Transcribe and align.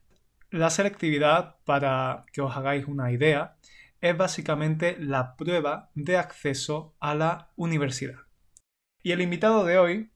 La 0.49 0.69
selectividad, 0.69 1.57
para 1.65 2.25
que 2.31 2.41
os 2.41 2.55
hagáis 2.55 2.85
una 2.87 3.11
idea, 3.11 3.57
es 4.01 4.15
básicamente 4.15 4.97
la 4.99 5.35
prueba 5.35 5.89
de 5.95 6.17
acceso 6.17 6.95
a 6.99 7.15
la 7.15 7.51
universidad. 7.55 8.19
Y 9.01 9.11
el 9.11 9.21
invitado 9.21 9.65
de 9.65 9.77
hoy 9.77 10.11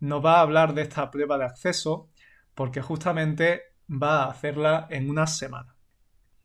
nos 0.00 0.24
va 0.24 0.38
a 0.38 0.40
hablar 0.40 0.74
de 0.74 0.82
esta 0.82 1.10
prueba 1.10 1.38
de 1.38 1.44
acceso 1.44 2.10
porque 2.54 2.80
justamente 2.82 3.62
va 3.90 4.24
a 4.24 4.30
hacerla 4.30 4.86
en 4.90 5.10
una 5.10 5.26
semana. 5.26 5.76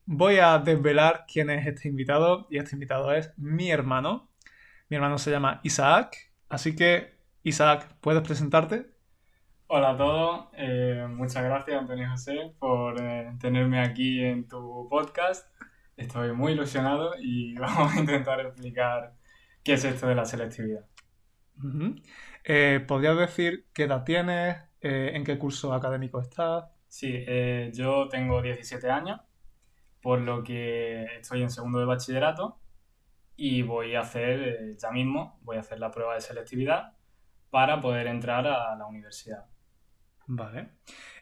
Voy 0.05 0.39
a 0.39 0.57
desvelar 0.59 1.25
quién 1.31 1.49
es 1.49 1.67
este 1.67 1.87
invitado 1.87 2.47
y 2.49 2.57
este 2.57 2.75
invitado 2.75 3.13
es 3.13 3.31
mi 3.37 3.69
hermano. 3.71 4.31
Mi 4.89 4.95
hermano 4.95 5.17
se 5.17 5.31
llama 5.31 5.61
Isaac, 5.63 6.33
así 6.49 6.75
que 6.75 7.19
Isaac, 7.43 7.95
¿puedes 8.01 8.23
presentarte? 8.23 8.89
Hola 9.71 9.91
a 9.91 9.97
todos, 9.97 10.47
eh, 10.53 11.05
muchas 11.07 11.43
gracias 11.43 11.79
Antonio 11.79 12.09
José 12.09 12.55
por 12.57 12.99
eh, 12.99 13.31
tenerme 13.39 13.79
aquí 13.79 14.19
en 14.19 14.47
tu 14.47 14.87
podcast. 14.89 15.47
Estoy 15.95 16.33
muy 16.33 16.53
ilusionado 16.53 17.11
y 17.21 17.53
vamos 17.59 17.93
a 17.93 17.99
intentar 17.99 18.39
explicar 18.39 19.13
qué 19.63 19.73
es 19.73 19.85
esto 19.85 20.07
de 20.07 20.15
la 20.15 20.25
selectividad. 20.25 20.87
Eh, 22.45 22.83
¿Podrías 22.87 23.15
decir 23.15 23.67
qué 23.71 23.83
edad 23.83 24.03
tienes? 24.03 24.57
¿En 24.81 25.23
qué 25.23 25.37
curso 25.37 25.71
académico 25.71 26.19
estás? 26.19 26.65
Sí, 26.87 27.23
yo 27.71 28.09
tengo 28.09 28.41
17 28.41 28.89
años, 28.89 29.21
por 30.01 30.19
lo 30.19 30.41
que 30.41 31.03
estoy 31.19 31.43
en 31.43 31.51
segundo 31.51 31.77
de 31.77 31.85
bachillerato 31.85 32.59
y 33.35 33.61
voy 33.61 33.93
a 33.93 33.99
hacer, 33.99 34.75
ya 34.77 34.89
mismo, 34.89 35.37
voy 35.43 35.57
a 35.57 35.59
hacer 35.59 35.79
la 35.79 35.91
prueba 35.91 36.15
de 36.15 36.21
selectividad 36.21 36.93
para 37.51 37.79
poder 37.79 38.07
entrar 38.07 38.47
a 38.47 38.75
la 38.75 38.87
universidad. 38.87 39.45
Vale. 40.29 40.69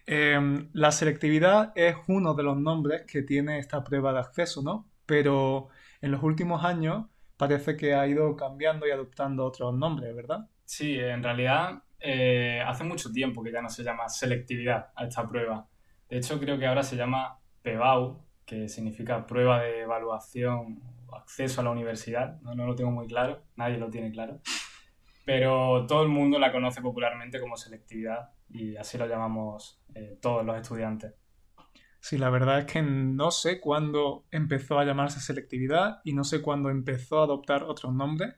Em, 0.06 0.70
la 0.74 0.92
selectividad 0.92 1.72
es 1.76 1.96
uno 2.08 2.34
de 2.34 2.44
los 2.44 2.58
nombres 2.58 3.04
que 3.10 3.24
tiene 3.24 3.58
esta 3.58 3.82
prueba 3.82 4.12
de 4.12 4.20
acceso, 4.20 4.62
¿no? 4.62 4.90
Pero 5.06 5.70
en 6.02 6.12
los 6.12 6.22
últimos 6.24 6.66
años 6.66 7.06
parece 7.38 7.78
que 7.78 7.96
ha 7.96 8.06
ido 8.06 8.36
cambiando 8.36 8.86
y 8.86 8.92
adoptando 8.92 9.46
otros 9.46 9.74
nombres, 9.74 10.14
¿verdad? 10.14 10.50
Sí, 10.66 11.00
en 11.00 11.24
realidad 11.24 11.84
eh, 12.00 12.62
hace 12.66 12.84
mucho 12.84 13.10
tiempo 13.10 13.42
que 13.42 13.52
ya 13.52 13.62
no 13.62 13.70
se 13.70 13.82
llama 13.82 14.10
selectividad 14.10 14.92
a 14.94 15.06
esta 15.06 15.26
prueba. 15.28 15.66
De 16.10 16.18
hecho, 16.18 16.38
creo 16.38 16.60
que 16.60 16.68
ahora 16.68 16.84
se 16.84 16.98
llama 16.98 17.40
PEBAU, 17.62 18.22
que 18.46 18.68
significa 18.68 19.26
prueba 19.26 19.62
de 19.62 19.82
evaluación 19.84 20.82
acceso 21.14 21.62
a 21.62 21.64
la 21.64 21.72
universidad. 21.72 22.42
No, 22.42 22.56
no 22.56 22.66
lo 22.66 22.76
tengo 22.76 22.92
muy 22.92 23.08
claro, 23.08 23.42
nadie 23.56 23.78
lo 23.78 23.90
tiene 23.90 24.12
claro. 24.12 24.42
Pero 25.24 25.86
todo 25.88 26.04
el 26.04 26.10
mundo 26.10 26.40
la 26.40 26.52
conoce 26.52 26.82
popularmente 26.82 27.40
como 27.40 27.56
selectividad 27.56 28.32
y 28.50 28.76
así 28.78 28.98
lo 28.98 29.08
llamamos 29.08 29.80
eh, 29.94 30.18
todos 30.22 30.46
los 30.46 30.58
estudiantes. 30.58 31.14
Sí, 32.00 32.18
la 32.18 32.30
verdad 32.30 32.60
es 32.60 32.66
que 32.66 32.82
no 32.82 33.32
sé 33.32 33.60
cuándo 33.60 34.26
empezó 34.32 34.80
a 34.80 34.86
llamarse 34.86 35.20
selectividad 35.20 36.00
y 36.04 36.14
no 36.14 36.24
sé 36.24 36.42
cuándo 36.42 36.70
empezó 36.70 37.20
a 37.20 37.24
adoptar 37.24 37.64
otros 37.64 37.94
nombres, 37.94 38.36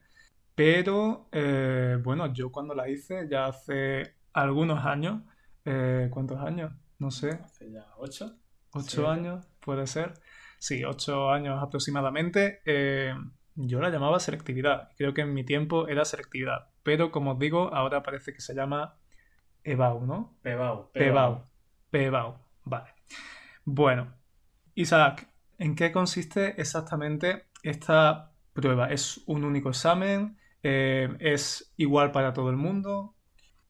pero 0.54 1.28
eh, 1.30 1.98
bueno, 2.02 2.32
yo 2.32 2.50
cuando 2.50 2.74
la 2.74 2.88
hice 2.88 3.28
ya 3.30 3.46
hace 3.46 4.14
algunos 4.32 4.84
años, 4.84 5.22
eh, 5.64 6.08
¿cuántos 6.10 6.40
años? 6.40 6.72
No 6.98 7.10
sé. 7.10 7.30
Hace 7.30 7.70
ya 7.70 7.86
ocho. 7.98 8.36
Ocho 8.72 9.08
años, 9.08 9.46
puede 9.60 9.86
ser. 9.86 10.14
Sí, 10.58 10.84
ocho 10.84 11.30
años 11.30 11.62
aproximadamente. 11.62 12.60
yo 13.56 13.80
la 13.80 13.90
llamaba 13.90 14.20
selectividad. 14.20 14.90
Creo 14.96 15.12
que 15.12 15.22
en 15.22 15.34
mi 15.34 15.44
tiempo 15.44 15.88
era 15.88 16.04
selectividad. 16.04 16.68
Pero 16.82 17.10
como 17.10 17.32
os 17.32 17.38
digo, 17.38 17.74
ahora 17.74 18.02
parece 18.02 18.32
que 18.32 18.40
se 18.40 18.54
llama 18.54 18.99
EBAU, 19.64 20.06
¿no? 20.06 20.36
PEBAU. 20.42 20.90
PEBAU. 20.92 21.44
PEBAU. 21.90 22.36
Vale. 22.64 22.90
Bueno, 23.64 24.14
Isaac, 24.74 25.28
¿en 25.58 25.74
qué 25.74 25.92
consiste 25.92 26.60
exactamente 26.60 27.46
esta 27.62 28.32
prueba? 28.52 28.90
¿Es 28.90 29.22
un 29.26 29.44
único 29.44 29.70
examen? 29.70 30.38
Eh, 30.62 31.08
¿Es 31.20 31.72
igual 31.76 32.12
para 32.12 32.32
todo 32.32 32.50
el 32.50 32.56
mundo? 32.56 33.14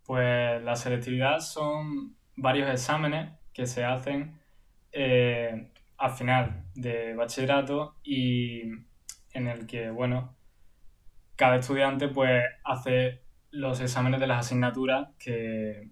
Pues 0.04 0.62
la 0.62 0.76
selectividad 0.76 1.40
son 1.40 2.16
varios 2.36 2.70
exámenes 2.70 3.32
que 3.52 3.66
se 3.66 3.84
hacen 3.84 4.38
eh, 4.92 5.70
al 5.98 6.10
final 6.10 6.64
de 6.74 7.14
bachillerato 7.14 7.96
y 8.02 8.62
en 9.32 9.48
el 9.48 9.66
que, 9.66 9.90
bueno, 9.90 10.36
cada 11.36 11.56
estudiante 11.56 12.08
pues 12.08 12.42
hace 12.64 13.22
los 13.50 13.80
exámenes 13.80 14.20
de 14.20 14.26
las 14.26 14.46
asignaturas 14.46 15.08
que, 15.18 15.90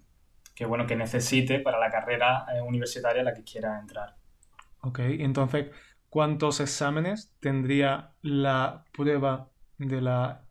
bueno, 0.67 0.85
que 0.85 0.95
necesite 0.95 1.59
para 1.59 1.79
la 1.79 1.89
carrera 1.89 2.45
eh, 2.53 2.61
universitaria 2.61 3.21
a 3.21 3.25
la 3.25 3.33
que 3.33 3.43
quiera 3.43 3.79
entrar. 3.79 4.15
Ok, 4.81 4.99
entonces, 4.99 5.67
¿cuántos 6.09 6.59
exámenes 6.59 7.33
tendría 7.39 8.11
la 8.21 8.85
prueba 8.91 9.49
de 9.77 10.01
la 10.01 10.45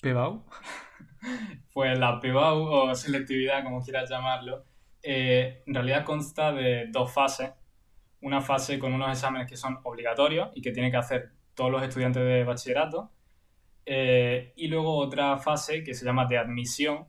PEBAU? 0.00 0.44
pues 1.72 1.98
la 1.98 2.20
PEBAU 2.20 2.62
o 2.62 2.94
selectividad, 2.94 3.62
como 3.62 3.82
quieras 3.82 4.08
llamarlo, 4.10 4.64
eh, 5.02 5.62
en 5.66 5.74
realidad 5.74 6.04
consta 6.04 6.52
de 6.52 6.88
dos 6.90 7.12
fases. 7.12 7.50
Una 8.22 8.40
fase 8.40 8.78
con 8.78 8.92
unos 8.92 9.10
exámenes 9.10 9.48
que 9.48 9.56
son 9.56 9.78
obligatorios 9.84 10.50
y 10.54 10.62
que 10.62 10.72
tienen 10.72 10.90
que 10.90 10.96
hacer 10.96 11.32
todos 11.54 11.70
los 11.70 11.82
estudiantes 11.82 12.24
de 12.24 12.44
bachillerato 12.44 13.12
eh, 13.86 14.52
y 14.56 14.66
luego 14.66 14.96
otra 14.98 15.38
fase 15.38 15.84
que 15.84 15.94
se 15.94 16.04
llama 16.04 16.26
de 16.26 16.36
admisión, 16.36 17.06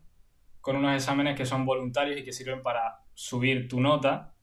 con 0.61 0.75
unos 0.75 0.95
exámenes 0.95 1.35
que 1.35 1.45
son 1.45 1.65
voluntarios 1.65 2.19
y 2.19 2.23
que 2.23 2.31
sirven 2.31 2.61
para 2.61 2.99
subir 3.15 3.67
tu 3.67 3.81
nota 3.81 4.35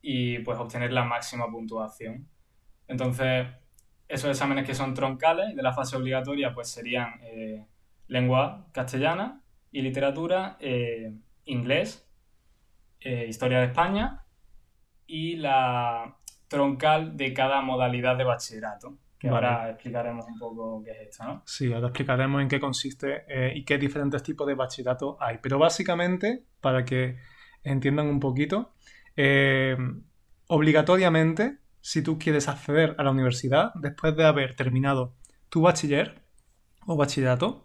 y 0.00 0.38
pues 0.38 0.58
obtener 0.58 0.92
la 0.92 1.04
máxima 1.04 1.50
puntuación. 1.50 2.26
Entonces, 2.86 3.48
esos 4.08 4.30
exámenes 4.30 4.66
que 4.66 4.74
son 4.74 4.94
troncales 4.94 5.54
de 5.54 5.62
la 5.62 5.74
fase 5.74 5.96
obligatoria 5.96 6.54
pues 6.54 6.68
serían 6.68 7.20
eh, 7.22 7.66
lengua 8.06 8.66
castellana 8.72 9.42
y 9.70 9.82
literatura, 9.82 10.56
eh, 10.60 11.12
inglés, 11.44 12.06
historia 13.00 13.60
de 13.60 13.66
España 13.66 14.24
y 15.06 15.36
la 15.36 16.16
troncal 16.48 17.16
de 17.16 17.32
cada 17.32 17.60
modalidad 17.62 18.16
de 18.16 18.24
bachillerato. 18.24 18.98
Que 19.18 19.28
Vale. 19.28 19.46
ahora 19.46 19.70
explicaremos 19.70 20.26
un 20.26 20.38
poco 20.38 20.82
qué 20.84 20.92
es 20.92 21.08
esto, 21.08 21.24
¿no? 21.24 21.42
Sí, 21.44 21.72
ahora 21.72 21.88
explicaremos 21.88 22.40
en 22.40 22.48
qué 22.48 22.60
consiste 22.60 23.24
eh, 23.28 23.52
y 23.54 23.64
qué 23.64 23.76
diferentes 23.76 24.22
tipos 24.22 24.46
de 24.46 24.54
bachillerato 24.54 25.16
hay. 25.20 25.38
Pero 25.42 25.58
básicamente, 25.58 26.44
para 26.60 26.84
que 26.84 27.18
entiendan 27.64 28.06
un 28.06 28.20
poquito, 28.20 28.74
eh, 29.16 29.76
obligatoriamente, 30.46 31.58
si 31.80 32.02
tú 32.02 32.18
quieres 32.18 32.48
acceder 32.48 32.94
a 32.98 33.02
la 33.02 33.10
universidad, 33.10 33.72
después 33.74 34.14
de 34.16 34.24
haber 34.24 34.54
terminado 34.54 35.14
tu 35.48 35.62
bachiller 35.62 36.22
o 36.86 36.96
bachillerato, 36.96 37.62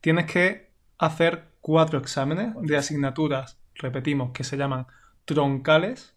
tienes 0.00 0.26
que 0.26 0.72
hacer 0.98 1.52
cuatro 1.60 1.98
exámenes 1.98 2.54
de 2.60 2.76
asignaturas, 2.76 3.60
repetimos, 3.74 4.32
que 4.32 4.44
se 4.44 4.56
llaman 4.56 4.86
troncales, 5.24 6.16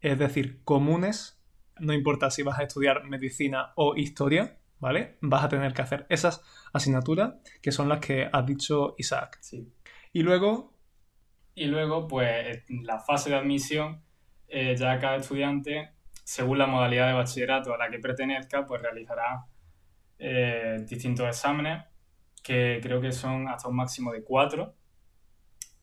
es 0.00 0.18
decir, 0.18 0.60
comunes. 0.64 1.37
No 1.80 1.92
importa 1.92 2.30
si 2.30 2.42
vas 2.42 2.58
a 2.58 2.62
estudiar 2.64 3.04
medicina 3.04 3.72
o 3.76 3.96
historia, 3.96 4.58
¿vale? 4.80 5.18
Vas 5.20 5.44
a 5.44 5.48
tener 5.48 5.72
que 5.72 5.82
hacer 5.82 6.06
esas 6.08 6.42
asignaturas 6.72 7.34
que 7.62 7.72
son 7.72 7.88
las 7.88 8.00
que 8.00 8.28
has 8.32 8.46
dicho 8.46 8.94
Isaac. 8.98 9.38
Sí. 9.40 9.72
Y 10.12 10.22
luego, 10.22 10.76
Y 11.54 11.66
luego, 11.66 12.06
pues, 12.06 12.62
en 12.70 12.86
la 12.86 13.00
fase 13.00 13.30
de 13.30 13.36
admisión, 13.36 14.00
eh, 14.46 14.76
ya 14.76 14.98
cada 15.00 15.16
estudiante, 15.16 15.90
según 16.24 16.58
la 16.58 16.66
modalidad 16.68 17.08
de 17.08 17.14
bachillerato 17.14 17.74
a 17.74 17.78
la 17.78 17.90
que 17.90 17.98
pertenezca, 17.98 18.64
pues 18.64 18.80
realizará 18.80 19.46
eh, 20.18 20.84
distintos 20.88 21.26
exámenes, 21.26 21.84
que 22.44 22.78
creo 22.82 23.00
que 23.00 23.12
son 23.12 23.48
hasta 23.48 23.68
un 23.68 23.76
máximo 23.76 24.12
de 24.12 24.22
cuatro. 24.22 24.76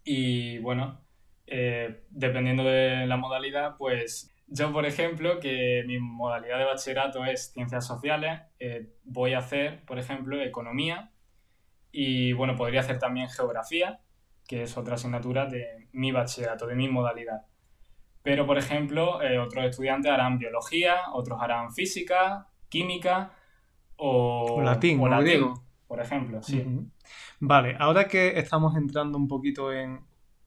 Y 0.06 0.60
bueno, 0.60 1.02
eh, 1.48 2.06
dependiendo 2.10 2.64
de 2.64 3.06
la 3.08 3.18
modalidad, 3.18 3.76
pues 3.78 4.34
yo, 4.48 4.72
por 4.72 4.86
ejemplo, 4.86 5.40
que 5.40 5.84
mi 5.88 6.00
modalidad 6.00 6.58
de 6.58 6.66
bachillerato 6.66 7.26
es 7.26 7.52
ciencias 7.54 7.86
sociales, 7.86 8.42
eh, 8.60 8.94
voy 9.04 9.34
a 9.34 9.40
hacer, 9.40 9.84
por 9.86 10.00
ejemplo, 10.00 10.42
economía 10.42 11.12
y 11.92 12.34
bueno, 12.34 12.56
podría 12.56 12.82
hacer 12.82 13.00
también 13.00 13.30
geografía 13.30 14.02
que 14.48 14.64
es 14.64 14.78
otra 14.78 14.96
asignatura 14.96 15.46
de 15.46 15.88
mi 15.92 16.12
bachillerato, 16.12 16.68
de 16.68 16.76
mi 16.76 16.88
modalidad. 16.88 17.42
Pero, 18.22 18.46
por 18.46 18.58
ejemplo, 18.58 19.22
eh, 19.22 19.38
otros 19.40 19.66
estudiantes 19.66 20.12
harán 20.12 20.38
biología, 20.38 20.96
otros 21.14 21.40
harán 21.42 21.74
física, 21.74 22.48
química 22.70 23.34
o, 23.98 24.56
O 24.56 24.62
latín, 24.62 25.00
o 25.00 25.20
griego. 25.20 25.64
por 25.88 26.02
ejemplo, 26.02 26.42
sí. 26.42 26.66
Vale, 27.40 27.76
ahora 27.80 28.08
que 28.08 28.40
estamos 28.40 28.76
entrando 28.76 29.18
un 29.18 29.28
poquito 29.28 29.72
en 29.72 30.02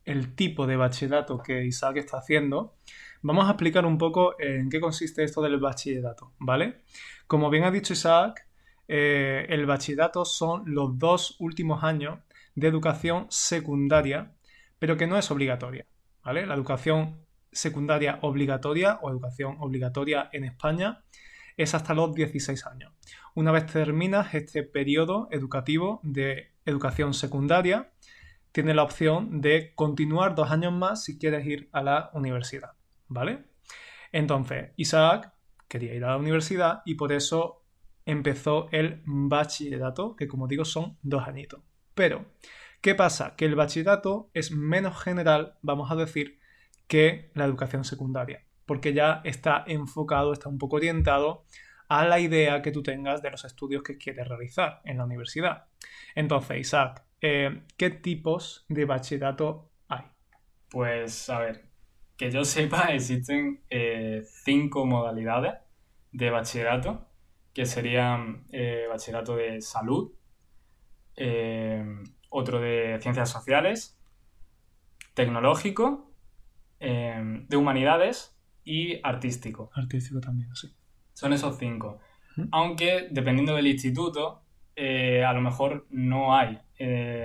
el 0.04 0.34
tipo 0.34 0.66
de 0.66 0.76
bachillerato 0.76 1.38
que 1.38 1.64
Isaac 1.64 1.98
está 1.98 2.18
haciendo, 2.18 2.74
vamos 3.22 3.46
a 3.46 3.50
explicar 3.50 3.86
un 3.86 3.98
poco 3.98 4.34
en 4.40 4.68
qué 4.68 4.80
consiste 4.80 5.24
esto 5.24 5.42
del 5.42 5.58
bachillerato, 5.58 6.32
¿vale? 6.38 6.82
Como 7.26 7.50
bien 7.50 7.64
ha 7.64 7.70
dicho 7.70 7.92
Isaac, 7.92 8.46
eh, 8.86 9.46
el 9.48 9.66
bachillerato 9.66 10.24
son 10.24 10.62
los 10.66 10.98
dos 10.98 11.36
últimos 11.40 11.84
años 11.84 12.20
de 12.54 12.68
educación 12.68 13.26
secundaria, 13.28 14.32
pero 14.78 14.96
que 14.96 15.06
no 15.06 15.18
es 15.18 15.30
obligatoria, 15.30 15.86
¿vale? 16.24 16.46
La 16.46 16.54
educación 16.54 17.26
secundaria 17.52 18.18
obligatoria 18.22 18.98
o 19.02 19.10
educación 19.10 19.56
obligatoria 19.60 20.28
en 20.32 20.44
España 20.44 21.04
es 21.56 21.74
hasta 21.74 21.94
los 21.94 22.14
16 22.14 22.66
años. 22.66 22.92
Una 23.34 23.52
vez 23.52 23.66
terminas 23.66 24.34
este 24.34 24.62
periodo 24.62 25.28
educativo 25.30 26.00
de 26.02 26.52
educación 26.64 27.14
secundaria, 27.14 27.90
tienes 28.52 28.76
la 28.76 28.84
opción 28.84 29.40
de 29.40 29.72
continuar 29.74 30.34
dos 30.34 30.50
años 30.50 30.72
más 30.72 31.04
si 31.04 31.18
quieres 31.18 31.46
ir 31.46 31.68
a 31.72 31.82
la 31.82 32.10
universidad, 32.14 32.72
¿vale? 33.08 33.44
Entonces, 34.12 34.70
Isaac 34.76 35.32
quería 35.68 35.94
ir 35.94 36.04
a 36.04 36.10
la 36.10 36.16
universidad 36.16 36.82
y 36.84 36.94
por 36.94 37.12
eso 37.12 37.64
empezó 38.06 38.68
el 38.72 39.02
bachillerato, 39.04 40.16
que 40.16 40.28
como 40.28 40.48
digo 40.48 40.64
son 40.64 40.96
dos 41.02 41.26
añitos. 41.26 41.60
Pero, 41.94 42.24
¿qué 42.80 42.94
pasa? 42.94 43.36
Que 43.36 43.44
el 43.44 43.54
bachillerato 43.54 44.30
es 44.32 44.50
menos 44.50 44.98
general, 45.02 45.58
vamos 45.62 45.90
a 45.90 45.96
decir, 45.96 46.38
que 46.86 47.30
la 47.34 47.44
educación 47.44 47.84
secundaria, 47.84 48.46
porque 48.64 48.94
ya 48.94 49.20
está 49.24 49.62
enfocado, 49.66 50.32
está 50.32 50.48
un 50.48 50.58
poco 50.58 50.76
orientado 50.76 51.44
a 51.88 52.06
la 52.06 52.18
idea 52.18 52.62
que 52.62 52.72
tú 52.72 52.82
tengas 52.82 53.22
de 53.22 53.30
los 53.30 53.44
estudios 53.44 53.82
que 53.82 53.98
quieres 53.98 54.26
realizar 54.26 54.80
en 54.84 54.98
la 54.98 55.04
universidad. 55.04 55.66
Entonces, 56.14 56.58
Isaac, 56.58 57.04
eh, 57.20 57.64
¿qué 57.76 57.90
tipos 57.90 58.64
de 58.68 58.84
bachillerato 58.84 59.70
hay? 59.88 60.04
Pues, 60.70 61.28
a 61.28 61.40
ver, 61.40 61.67
que 62.18 62.30
yo 62.30 62.44
sepa, 62.44 62.88
existen 62.92 63.62
eh, 63.70 64.24
cinco 64.44 64.84
modalidades 64.84 65.54
de 66.12 66.30
bachillerato, 66.30 67.06
que 67.54 67.64
serían 67.64 68.44
eh, 68.50 68.86
bachillerato 68.90 69.36
de 69.36 69.62
salud, 69.62 70.12
eh, 71.16 71.82
otro 72.28 72.60
de 72.60 72.98
ciencias 73.00 73.30
sociales, 73.30 73.98
tecnológico, 75.14 76.04
de 76.80 77.56
humanidades 77.56 78.38
y 78.62 79.00
artístico. 79.02 79.68
Artístico 79.74 80.20
también, 80.20 80.54
sí. 80.54 80.72
Son 81.12 81.32
esos 81.32 81.58
cinco. 81.58 81.98
Aunque, 82.52 83.08
dependiendo 83.10 83.56
del 83.56 83.66
instituto, 83.66 84.42
a 84.76 85.32
lo 85.32 85.40
mejor 85.40 85.88
no 85.90 86.36
hay. 86.36 86.60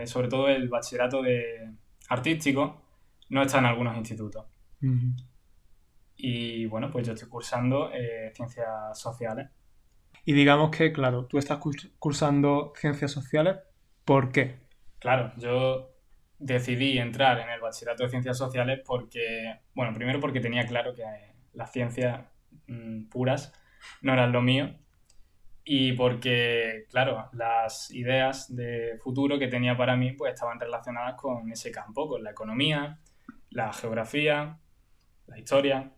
Sobre 0.08 0.28
todo 0.28 0.48
el 0.48 0.70
bachillerato 0.70 1.22
de 1.22 1.72
artístico 2.10 2.82
no 3.30 3.44
está 3.44 3.60
en 3.60 3.66
algunos 3.66 3.96
institutos. 3.96 4.44
Y 6.16 6.66
bueno, 6.66 6.90
pues 6.92 7.06
yo 7.08 7.14
estoy 7.14 7.30
cursando 7.30 7.92
eh, 7.94 8.32
ciencias 8.36 9.00
sociales. 9.00 9.50
Y 10.26 10.34
digamos 10.34 10.70
que, 10.76 10.92
claro, 10.92 11.28
tú 11.28 11.38
estás 11.38 11.60
curs- 11.62 11.92
cursando 11.98 12.74
ciencias 12.76 13.12
sociales, 13.12 13.60
¿por 14.04 14.34
qué? 14.34 14.60
Claro, 15.00 15.34
yo 15.38 15.90
decidí 16.40 16.98
entrar 16.98 17.40
en 17.40 17.50
el 17.50 17.60
bachillerato 17.62 18.04
de 18.04 18.10
ciencias 18.10 18.38
sociales 18.38 18.82
porque, 18.86 19.60
bueno, 19.74 19.94
primero 19.94 20.20
porque 20.20 20.40
tenía 20.40 20.66
claro 20.66 20.94
que 20.96 21.04
eh, 21.04 21.36
las 21.54 21.72
ciencias 21.72 22.26
mm, 22.68 23.06
puras 23.10 23.54
no 24.02 24.14
eran 24.14 24.32
lo 24.32 24.42
mío 24.42 24.76
y 25.66 25.94
porque, 25.94 26.86
claro, 26.90 27.30
las 27.34 27.92
ideas 27.92 28.56
de 28.56 28.98
futuro 29.04 29.40
que 29.40 29.48
tenía 29.50 29.78
para 29.78 29.96
mí 29.98 30.14
pues 30.14 30.34
estaban 30.34 30.60
relacionadas 30.60 31.16
con 31.16 31.52
ese 31.52 31.72
campo, 31.72 32.10
con 32.10 32.24
la 32.24 32.32
economía, 32.32 33.00
la 33.52 33.74
geografía, 33.74 34.60
la 35.28 35.40
historia. 35.40 35.92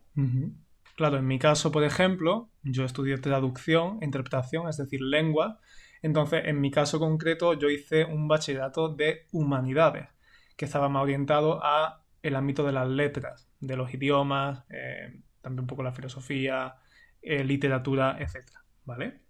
Claro, 0.95 1.17
en 1.17 1.27
mi 1.27 1.39
caso, 1.39 1.71
por 1.71 1.83
ejemplo, 1.83 2.49
yo 2.63 2.85
estudié 2.85 3.17
traducción, 3.17 3.99
interpretación, 4.01 4.69
es 4.69 4.77
decir, 4.77 5.01
lengua. 5.01 5.59
Entonces, 6.01 6.43
en 6.45 6.61
mi 6.61 6.71
caso 6.71 6.99
concreto, 6.99 7.53
yo 7.53 7.69
hice 7.69 8.05
un 8.05 8.27
bachillerato 8.27 8.89
de 8.89 9.27
humanidades, 9.31 10.07
que 10.55 10.65
estaba 10.65 10.87
más 10.87 11.03
orientado 11.03 11.63
a 11.63 12.05
el 12.21 12.35
ámbito 12.35 12.65
de 12.65 12.71
las 12.71 12.87
letras, 12.87 13.49
de 13.59 13.75
los 13.75 13.93
idiomas, 13.93 14.63
eh, 14.69 15.21
también 15.41 15.61
un 15.61 15.67
poco 15.67 15.83
la 15.83 15.91
filosofía, 15.91 16.75
eh, 17.21 17.43
literatura, 17.43 18.17
etc. 18.19 18.49
¿Vale? 18.85 19.21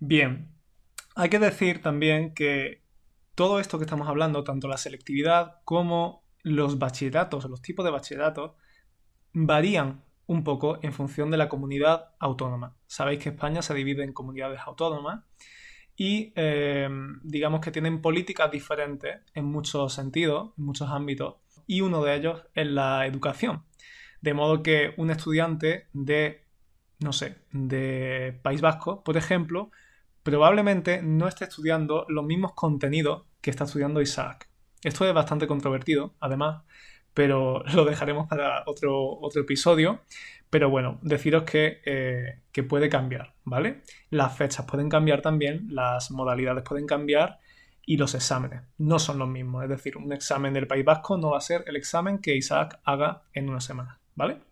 Bien, 0.00 0.54
hay 1.14 1.28
que 1.28 1.38
decir 1.38 1.82
también 1.82 2.34
que 2.34 2.82
todo 3.34 3.60
esto 3.60 3.78
que 3.78 3.84
estamos 3.84 4.08
hablando, 4.08 4.42
tanto 4.42 4.68
la 4.68 4.78
selectividad 4.78 5.60
como 5.64 6.24
los 6.42 6.78
bachilleratos, 6.78 7.44
los 7.44 7.62
tipos 7.62 7.84
de 7.84 7.90
bachilleratos, 7.90 8.52
varían 9.34 10.02
un 10.26 10.42
poco 10.42 10.78
en 10.82 10.92
función 10.92 11.30
de 11.30 11.36
la 11.36 11.48
comunidad 11.48 12.14
autónoma. 12.18 12.76
Sabéis 12.86 13.22
que 13.22 13.28
España 13.30 13.60
se 13.60 13.74
divide 13.74 14.04
en 14.04 14.12
comunidades 14.12 14.60
autónomas 14.64 15.24
y 15.96 16.32
eh, 16.34 16.88
digamos 17.22 17.60
que 17.60 17.70
tienen 17.70 18.00
políticas 18.00 18.50
diferentes 18.50 19.20
en 19.34 19.44
muchos 19.44 19.92
sentidos, 19.92 20.52
en 20.56 20.64
muchos 20.64 20.88
ámbitos, 20.88 21.36
y 21.66 21.82
uno 21.82 22.02
de 22.02 22.16
ellos 22.16 22.42
es 22.54 22.66
la 22.66 23.06
educación. 23.06 23.64
De 24.20 24.34
modo 24.34 24.62
que 24.62 24.94
un 24.96 25.10
estudiante 25.10 25.88
de, 25.92 26.44
no 27.00 27.12
sé, 27.12 27.36
de 27.52 28.38
País 28.42 28.60
Vasco, 28.60 29.04
por 29.04 29.16
ejemplo, 29.16 29.70
probablemente 30.22 31.02
no 31.02 31.28
esté 31.28 31.44
estudiando 31.44 32.06
los 32.08 32.24
mismos 32.24 32.54
contenidos 32.54 33.24
que 33.42 33.50
está 33.50 33.64
estudiando 33.64 34.00
Isaac. 34.00 34.48
Esto 34.82 35.06
es 35.06 35.14
bastante 35.14 35.46
controvertido, 35.46 36.14
además, 36.20 36.64
pero 37.14 37.62
lo 37.74 37.84
dejaremos 37.84 38.28
para 38.28 38.64
otro, 38.66 39.18
otro 39.20 39.42
episodio. 39.42 40.00
Pero 40.50 40.70
bueno, 40.70 40.98
deciros 41.02 41.42
que, 41.44 41.80
eh, 41.84 42.42
que 42.52 42.62
puede 42.62 42.88
cambiar, 42.88 43.34
¿vale? 43.44 43.82
Las 44.10 44.36
fechas 44.36 44.66
pueden 44.66 44.88
cambiar 44.88 45.20
también, 45.20 45.66
las 45.70 46.12
modalidades 46.12 46.62
pueden 46.62 46.86
cambiar 46.86 47.40
y 47.86 47.96
los 47.96 48.14
exámenes 48.14 48.62
no 48.78 48.98
son 48.98 49.18
los 49.18 49.28
mismos. 49.28 49.64
Es 49.64 49.68
decir, 49.68 49.96
un 49.96 50.12
examen 50.12 50.52
del 50.54 50.66
País 50.66 50.84
Vasco 50.84 51.16
no 51.16 51.30
va 51.30 51.38
a 51.38 51.40
ser 51.40 51.64
el 51.66 51.76
examen 51.76 52.18
que 52.18 52.36
Isaac 52.36 52.80
haga 52.84 53.22
en 53.32 53.48
una 53.48 53.60
semana, 53.60 54.00
¿vale? 54.14 54.42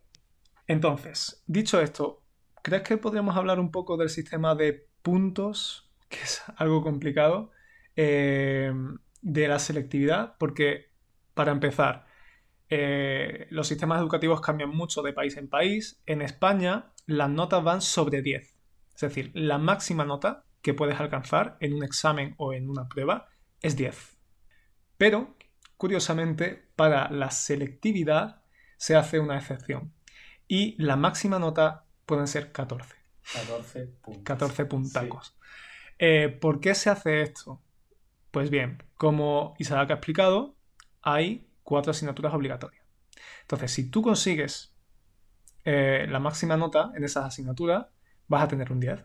Entonces, 0.66 1.42
dicho 1.46 1.80
esto, 1.80 2.22
¿crees 2.62 2.82
que 2.82 2.96
podríamos 2.96 3.36
hablar 3.36 3.60
un 3.60 3.70
poco 3.70 3.96
del 3.96 4.08
sistema 4.08 4.54
de 4.54 4.88
puntos, 5.02 5.90
que 6.08 6.18
es 6.18 6.42
algo 6.56 6.82
complicado, 6.82 7.50
eh, 7.96 8.72
de 9.20 9.48
la 9.48 9.58
selectividad, 9.58 10.36
porque 10.38 10.90
para 11.34 11.52
empezar, 11.52 12.06
eh, 12.74 13.48
los 13.50 13.68
sistemas 13.68 14.00
educativos 14.00 14.40
cambian 14.40 14.70
mucho 14.70 15.02
de 15.02 15.12
país 15.12 15.36
en 15.36 15.46
país. 15.46 16.00
En 16.06 16.22
España 16.22 16.86
las 17.04 17.28
notas 17.28 17.62
van 17.62 17.82
sobre 17.82 18.22
10. 18.22 18.56
Es 18.94 19.00
decir, 19.02 19.30
la 19.34 19.58
máxima 19.58 20.06
nota 20.06 20.46
que 20.62 20.72
puedes 20.72 20.98
alcanzar 20.98 21.58
en 21.60 21.74
un 21.74 21.84
examen 21.84 22.34
o 22.38 22.54
en 22.54 22.70
una 22.70 22.88
prueba 22.88 23.28
es 23.60 23.76
10. 23.76 24.16
Pero, 24.96 25.36
curiosamente, 25.76 26.70
para 26.74 27.10
la 27.10 27.30
selectividad 27.30 28.40
se 28.78 28.96
hace 28.96 29.20
una 29.20 29.36
excepción. 29.36 29.92
Y 30.48 30.74
la 30.82 30.96
máxima 30.96 31.38
nota 31.38 31.84
pueden 32.06 32.26
ser 32.26 32.52
14. 32.52 32.94
14 33.34 33.86
puntos. 34.00 34.24
14 34.24 34.64
puntacos. 34.64 35.36
Eh, 35.98 36.30
¿Por 36.30 36.58
qué 36.58 36.74
se 36.74 36.88
hace 36.88 37.20
esto? 37.20 37.60
Pues 38.30 38.48
bien, 38.48 38.82
como 38.94 39.54
Isaac 39.58 39.90
ha 39.90 39.94
explicado, 39.94 40.56
hay 41.02 41.51
cuatro 41.62 41.90
asignaturas 41.90 42.34
obligatorias. 42.34 42.84
Entonces, 43.42 43.72
si 43.72 43.90
tú 43.90 44.02
consigues 44.02 44.74
eh, 45.64 46.06
la 46.08 46.18
máxima 46.18 46.56
nota 46.56 46.92
en 46.94 47.04
esas 47.04 47.24
asignaturas, 47.24 47.86
vas 48.28 48.42
a 48.42 48.48
tener 48.48 48.72
un 48.72 48.80
10. 48.80 49.04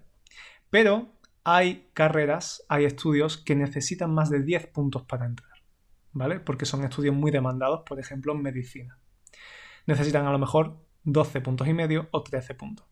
Pero 0.70 1.14
hay 1.44 1.90
carreras, 1.94 2.64
hay 2.68 2.86
estudios 2.86 3.38
que 3.38 3.56
necesitan 3.56 4.14
más 4.14 4.30
de 4.30 4.42
10 4.42 4.68
puntos 4.68 5.04
para 5.04 5.26
entrar, 5.26 5.64
¿vale? 6.12 6.40
Porque 6.40 6.66
son 6.66 6.84
estudios 6.84 7.16
muy 7.16 7.32
demandados, 7.32 7.84
por 7.86 8.00
ejemplo, 8.00 8.34
en 8.34 8.42
medicina. 8.42 9.00
Necesitan 9.86 10.26
a 10.26 10.32
lo 10.32 10.40
mejor 10.40 10.86
12 11.04 11.42
puntos 11.42 11.68
y 11.68 11.74
medio 11.74 12.10
o 12.12 12.24
13 12.24 12.56
puntos. 12.56 12.86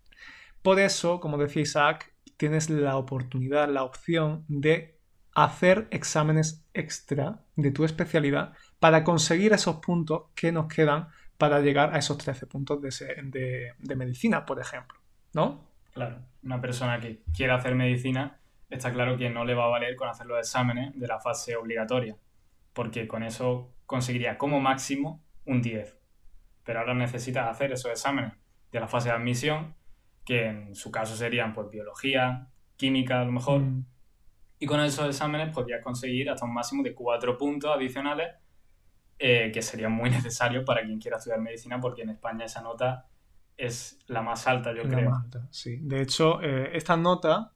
Por 0.61 0.79
eso, 0.79 1.19
como 1.19 1.37
decía 1.37 1.61
Isaac, 1.61 2.13
tienes 2.37 2.69
la 2.69 2.97
oportunidad, 2.97 3.69
la 3.69 3.83
opción 3.83 4.45
de 4.47 4.99
hacer 5.33 5.87
exámenes 5.91 6.65
extra 6.73 7.43
de 7.55 7.71
tu 7.71 7.83
especialidad 7.83 8.53
para 8.85 9.03
conseguir 9.03 9.51
esos 9.51 9.77
puntos 9.77 10.25
que 10.35 10.51
nos 10.51 10.67
quedan 10.67 11.07
para 11.39 11.59
llegar 11.59 11.95
a 11.95 11.97
esos 11.97 12.19
13 12.19 12.45
puntos 12.45 12.79
de, 12.83 13.73
de, 13.79 13.95
medicina, 13.95 14.45
por 14.45 14.59
ejemplo, 14.59 14.99
¿no? 15.33 15.71
Claro, 15.91 16.19
una 16.43 16.61
persona 16.61 16.99
que 16.99 17.23
quiera 17.35 17.55
hacer 17.55 17.73
medicina 17.73 18.39
está 18.69 18.93
claro 18.93 19.17
que 19.17 19.31
no 19.31 19.43
le 19.43 19.55
va 19.55 19.65
a 19.65 19.69
valer 19.69 19.95
con 19.95 20.07
hacer 20.07 20.27
los 20.27 20.37
exámenes 20.37 20.93
de 20.99 21.07
la 21.07 21.19
fase 21.19 21.55
obligatoria, 21.55 22.15
porque 22.73 23.07
con 23.07 23.23
eso 23.23 23.73
conseguiría 23.87 24.37
como 24.37 24.59
máximo 24.59 25.23
un 25.45 25.63
10. 25.63 25.97
Pero 26.63 26.81
ahora 26.81 26.93
necesitas 26.93 27.49
hacer 27.49 27.71
esos 27.71 27.89
exámenes 27.89 28.33
de 28.71 28.79
la 28.79 28.87
fase 28.87 29.09
de 29.09 29.15
admisión, 29.15 29.73
que 30.23 30.45
en 30.45 30.75
su 30.75 30.91
caso 30.91 31.15
serían 31.15 31.55
pues 31.55 31.71
biología, 31.71 32.49
química 32.75 33.21
a 33.21 33.25
lo 33.25 33.31
mejor, 33.31 33.61
mm. 33.61 33.83
y 34.59 34.67
con 34.67 34.79
esos 34.79 35.07
exámenes 35.07 35.51
podrías 35.51 35.83
conseguir 35.83 36.29
hasta 36.29 36.45
un 36.45 36.53
máximo 36.53 36.83
de 36.83 36.93
4 36.93 37.35
puntos 37.35 37.75
adicionales 37.75 38.44
eh, 39.17 39.51
que 39.53 39.61
sería 39.61 39.89
muy 39.89 40.09
necesario 40.11 40.65
para 40.65 40.83
quien 40.83 40.99
quiera 40.99 41.17
estudiar 41.17 41.39
medicina, 41.39 41.79
porque 41.79 42.03
en 42.03 42.09
España 42.09 42.45
esa 42.45 42.61
nota 42.61 43.07
es 43.57 43.99
la 44.07 44.21
más 44.21 44.47
alta, 44.47 44.73
yo 44.73 44.83
creo. 44.83 45.11
sí. 45.49 45.77
De 45.81 46.01
hecho, 46.01 46.41
eh, 46.41 46.71
esta 46.73 46.97
nota 46.97 47.53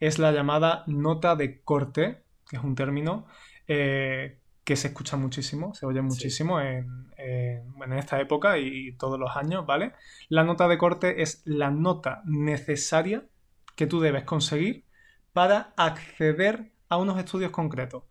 es 0.00 0.18
la 0.18 0.32
llamada 0.32 0.82
nota 0.86 1.36
de 1.36 1.62
corte, 1.62 2.24
que 2.48 2.56
es 2.56 2.62
un 2.62 2.74
término 2.74 3.26
eh, 3.68 4.40
que 4.64 4.74
se 4.74 4.88
escucha 4.88 5.16
muchísimo, 5.16 5.74
se 5.74 5.86
oye 5.86 6.02
muchísimo 6.02 6.60
en, 6.60 7.12
en, 7.16 7.92
esta 7.92 8.20
época 8.20 8.58
y 8.58 8.92
todos 8.96 9.18
los 9.18 9.36
años, 9.36 9.64
¿vale? 9.64 9.92
La 10.28 10.42
nota 10.42 10.66
de 10.66 10.76
corte 10.76 11.22
es 11.22 11.42
la 11.44 11.70
nota 11.70 12.22
necesaria 12.24 13.24
que 13.76 13.86
tú 13.86 14.00
debes 14.00 14.24
conseguir 14.24 14.84
para 15.32 15.72
acceder 15.76 16.72
a 16.88 16.96
unos 16.96 17.18
estudios 17.18 17.52
concretos. 17.52 18.02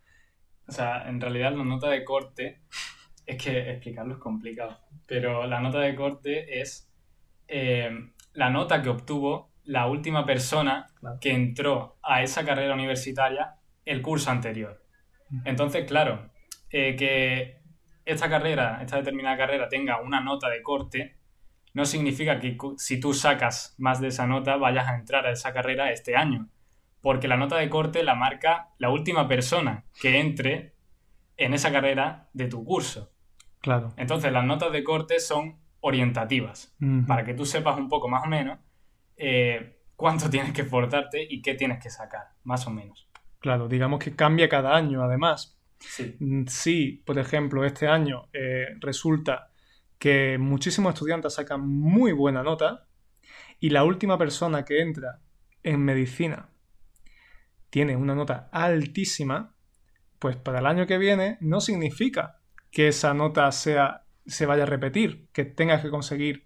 O 0.68 0.72
sea, 0.72 1.08
en 1.08 1.22
realidad 1.22 1.54
la 1.54 1.64
nota 1.64 1.90
de 1.90 2.04
corte, 2.04 2.62
es 3.26 3.44
que 3.44 3.72
explicarlo 3.72 4.14
es 4.14 4.20
complicado, 4.20 4.80
pero 5.08 5.46
la 5.48 5.60
nota 5.60 5.80
de 5.80 5.96
corte 5.96 6.60
es 6.62 6.92
eh, 7.48 7.90
la 8.34 8.50
nota 8.50 8.82
que 8.82 8.90
obtuvo 8.90 9.52
la 9.64 9.88
última 9.88 10.26
persona 10.26 10.88
que 11.20 11.32
entró 11.32 11.98
a 12.04 12.22
esa 12.22 12.46
carrera 12.46 12.74
universitaria 12.74 13.56
el 13.84 14.02
curso 14.02 14.32
anterior. 14.32 14.84
Entonces, 15.44 15.86
claro, 15.86 16.30
eh, 16.70 16.96
que 16.96 17.60
esta 18.06 18.30
carrera, 18.30 18.80
esta 18.82 18.98
determinada 18.98 19.38
carrera 19.38 19.68
tenga 19.68 20.02
una 20.02 20.22
nota 20.22 20.50
de 20.50 20.62
corte, 20.62 21.18
no 21.74 21.86
significa 21.86 22.40
que 22.40 22.58
si 22.78 23.00
tú 23.00 23.14
sacas 23.14 23.76
más 23.78 24.00
de 24.00 24.10
esa 24.10 24.28
nota 24.28 24.56
vayas 24.58 24.88
a 24.88 24.96
entrar 24.96 25.26
a 25.26 25.32
esa 25.32 25.52
carrera 25.52 25.92
este 25.92 26.16
año 26.16 26.48
porque 27.06 27.28
la 27.28 27.38
nota 27.38 27.58
de 27.58 27.70
corte 27.70 28.02
la 28.02 28.16
marca 28.16 28.70
la 28.80 28.90
última 28.90 29.28
persona 29.28 29.84
que 30.02 30.20
entre 30.20 30.74
en 31.38 31.54
esa 31.54 31.72
carrera 31.72 32.30
de 32.34 32.48
tu 32.48 32.66
curso. 32.66 33.12
Claro. 33.62 33.94
Entonces, 33.96 34.32
las 34.32 34.44
notas 34.44 34.72
de 34.72 34.84
corte 34.84 35.20
son 35.20 35.60
orientativas, 35.82 36.76
para 37.06 37.24
que 37.24 37.36
tú 37.36 37.46
sepas 37.46 37.78
un 37.78 37.90
poco 37.90 38.08
más 38.08 38.24
o 38.24 38.28
menos 38.28 38.58
eh, 39.18 39.82
cuánto 39.96 40.30
tienes 40.32 40.52
que 40.52 40.64
esforzarte 40.64 41.28
y 41.30 41.44
qué 41.44 41.54
tienes 41.54 41.78
que 41.78 41.92
sacar, 41.92 42.30
más 42.44 42.66
o 42.66 42.72
menos. 42.72 43.08
Claro, 43.38 43.68
digamos 43.68 44.00
que 44.00 44.16
cambia 44.16 44.50
cada 44.50 44.76
año, 44.76 45.04
además. 45.04 45.60
Sí. 45.78 46.18
Mm, 46.20 46.48
si, 46.48 47.04
por 47.06 47.20
ejemplo, 47.20 47.66
este 47.66 47.88
año 47.88 48.30
eh, 48.34 48.70
resulta 48.80 49.52
que 50.00 50.40
muchísimos 50.40 50.96
estudiantes 50.96 51.36
sacan 51.36 51.70
muy 51.70 52.14
buena 52.14 52.42
nota 52.42 52.88
y 53.60 53.70
la 53.70 53.84
última 53.84 54.18
persona 54.18 54.66
que 54.66 54.82
entra 54.82 55.20
en 55.62 55.86
medicina 55.86 56.50
tiene 57.76 57.98
una 57.98 58.16
nota 58.16 58.48
altísima, 58.54 59.54
pues 60.18 60.38
para 60.38 60.60
el 60.60 60.66
año 60.66 60.88
que 60.88 60.98
viene 60.98 61.38
no 61.42 61.60
significa 61.60 62.40
que 62.72 62.88
esa 62.88 63.14
nota 63.14 63.52
sea, 63.52 64.06
se 64.26 64.46
vaya 64.46 64.64
a 64.64 64.66
repetir, 64.66 65.28
que 65.34 65.44
tengas 65.44 65.82
que 65.82 65.90
conseguir 65.90 66.46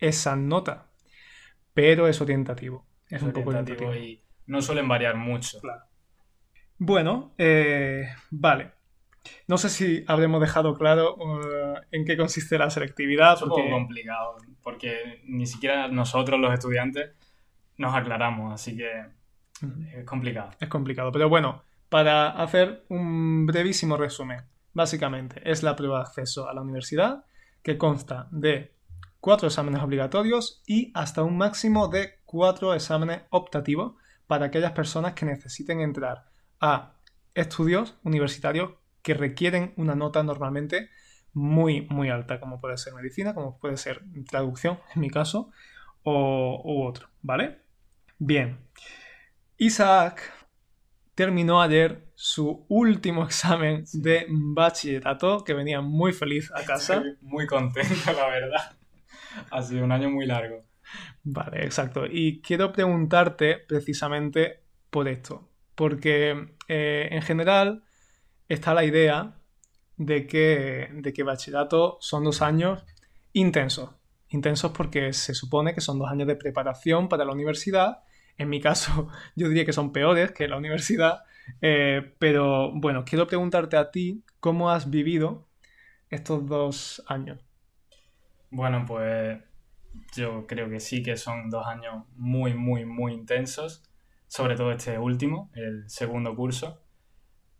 esa 0.00 0.34
nota. 0.34 0.88
Pero 1.72 2.08
es 2.08 2.20
orientativo. 2.20 2.84
Es, 3.08 3.22
un 3.22 3.32
poco 3.32 3.50
orientativo. 3.50 3.94
Y 3.94 4.20
no 4.46 4.60
suelen 4.60 4.88
variar 4.88 5.14
mucho. 5.14 5.60
Bueno, 6.78 7.32
eh, 7.38 8.08
vale. 8.32 8.72
No 9.46 9.58
sé 9.58 9.68
si 9.68 10.04
habremos 10.08 10.40
dejado 10.40 10.74
claro 10.74 11.14
uh, 11.14 11.78
en 11.92 12.04
qué 12.04 12.16
consiste 12.16 12.58
la 12.58 12.70
selectividad. 12.70 13.34
Es 13.34 13.42
un 13.42 13.50
poco 13.50 13.70
complicado, 13.70 14.38
porque 14.64 15.22
ni 15.26 15.46
siquiera 15.46 15.86
nosotros, 15.86 16.40
los 16.40 16.52
estudiantes, 16.52 17.12
nos 17.76 17.94
aclaramos, 17.94 18.52
así 18.52 18.76
que 18.76 19.14
es 19.94 20.04
complicado. 20.04 20.50
Es 20.60 20.68
complicado, 20.68 21.12
pero 21.12 21.28
bueno, 21.28 21.62
para 21.88 22.30
hacer 22.30 22.84
un 22.88 23.46
brevísimo 23.46 23.96
resumen, 23.96 24.42
básicamente 24.72 25.40
es 25.44 25.62
la 25.62 25.76
prueba 25.76 25.98
de 25.98 26.04
acceso 26.04 26.48
a 26.48 26.54
la 26.54 26.62
universidad 26.62 27.24
que 27.62 27.78
consta 27.78 28.28
de 28.30 28.74
cuatro 29.20 29.48
exámenes 29.48 29.82
obligatorios 29.82 30.62
y 30.66 30.92
hasta 30.94 31.22
un 31.22 31.36
máximo 31.36 31.88
de 31.88 32.20
cuatro 32.24 32.74
exámenes 32.74 33.22
optativos 33.30 33.94
para 34.26 34.46
aquellas 34.46 34.72
personas 34.72 35.14
que 35.14 35.26
necesiten 35.26 35.80
entrar 35.80 36.26
a 36.60 36.94
estudios 37.34 37.96
universitarios 38.02 38.72
que 39.02 39.14
requieren 39.14 39.72
una 39.76 39.94
nota 39.94 40.22
normalmente 40.22 40.90
muy, 41.32 41.82
muy 41.90 42.08
alta, 42.08 42.40
como 42.40 42.60
puede 42.60 42.78
ser 42.78 42.94
medicina, 42.94 43.34
como 43.34 43.58
puede 43.58 43.76
ser 43.76 44.02
traducción, 44.28 44.78
en 44.94 45.00
mi 45.02 45.10
caso, 45.10 45.50
o, 46.02 46.86
otro, 46.86 47.08
¿vale? 47.22 47.58
Bien. 48.18 48.58
Isaac 49.58 50.20
terminó 51.14 51.62
ayer 51.62 52.06
su 52.14 52.66
último 52.68 53.24
examen 53.24 53.84
de 53.92 54.26
bachillerato, 54.28 55.44
que 55.44 55.54
venía 55.54 55.80
muy 55.80 56.12
feliz 56.12 56.52
a 56.54 56.62
casa. 56.62 57.02
muy 57.22 57.46
contento, 57.46 58.12
la 58.12 58.28
verdad. 58.28 58.76
Ha 59.50 59.62
sido 59.62 59.84
un 59.84 59.92
año 59.92 60.10
muy 60.10 60.26
largo. 60.26 60.64
Vale, 61.24 61.64
exacto. 61.64 62.04
Y 62.08 62.40
quiero 62.42 62.72
preguntarte 62.72 63.58
precisamente 63.58 64.62
por 64.90 65.08
esto, 65.08 65.50
porque 65.74 66.56
eh, 66.68 67.08
en 67.10 67.22
general 67.22 67.82
está 68.48 68.74
la 68.74 68.84
idea 68.84 69.38
de 69.96 70.26
que, 70.26 70.90
de 70.92 71.12
que 71.12 71.22
bachillerato 71.22 71.96
son 72.00 72.24
dos 72.24 72.42
años 72.42 72.84
intensos. 73.32 73.90
Intensos 74.28 74.72
porque 74.72 75.12
se 75.12 75.34
supone 75.34 75.74
que 75.74 75.80
son 75.80 75.98
dos 75.98 76.10
años 76.10 76.28
de 76.28 76.36
preparación 76.36 77.08
para 77.08 77.24
la 77.24 77.32
universidad 77.32 78.02
en 78.38 78.48
mi 78.48 78.60
caso, 78.60 79.08
yo 79.36 79.48
diría 79.48 79.64
que 79.64 79.72
son 79.72 79.92
peores 79.92 80.32
que 80.32 80.48
la 80.48 80.56
universidad. 80.56 81.24
Eh, 81.60 82.14
pero 82.18 82.72
bueno, 82.72 83.04
quiero 83.04 83.26
preguntarte 83.26 83.76
a 83.76 83.90
ti 83.90 84.24
cómo 84.40 84.70
has 84.70 84.90
vivido 84.90 85.48
estos 86.10 86.46
dos 86.46 87.02
años. 87.06 87.38
Bueno, 88.50 88.84
pues 88.86 89.38
yo 90.14 90.46
creo 90.46 90.68
que 90.68 90.80
sí 90.80 91.02
que 91.02 91.16
son 91.16 91.50
dos 91.50 91.66
años 91.66 92.04
muy, 92.16 92.54
muy, 92.54 92.84
muy 92.84 93.12
intensos, 93.12 93.82
sobre 94.26 94.56
todo 94.56 94.72
este 94.72 94.98
último, 94.98 95.50
el 95.54 95.88
segundo 95.88 96.34
curso. 96.34 96.82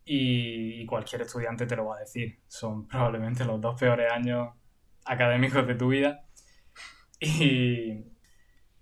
Y, 0.05 0.83
y, 0.83 0.87
cualquier 0.87 1.23
estudiante 1.23 1.67
te 1.67 1.75
lo 1.75 1.87
va 1.87 1.97
a 1.97 2.01
decir. 2.01 2.39
Son 2.47 2.87
probablemente 2.89 3.45
los 3.45 3.61
dos 3.61 3.79
peores 3.79 4.11
años 4.13 4.51
académicos 5.05 5.67
de 5.67 5.75
tu 5.75 5.89
vida. 5.89 6.25
Y, 7.21 8.05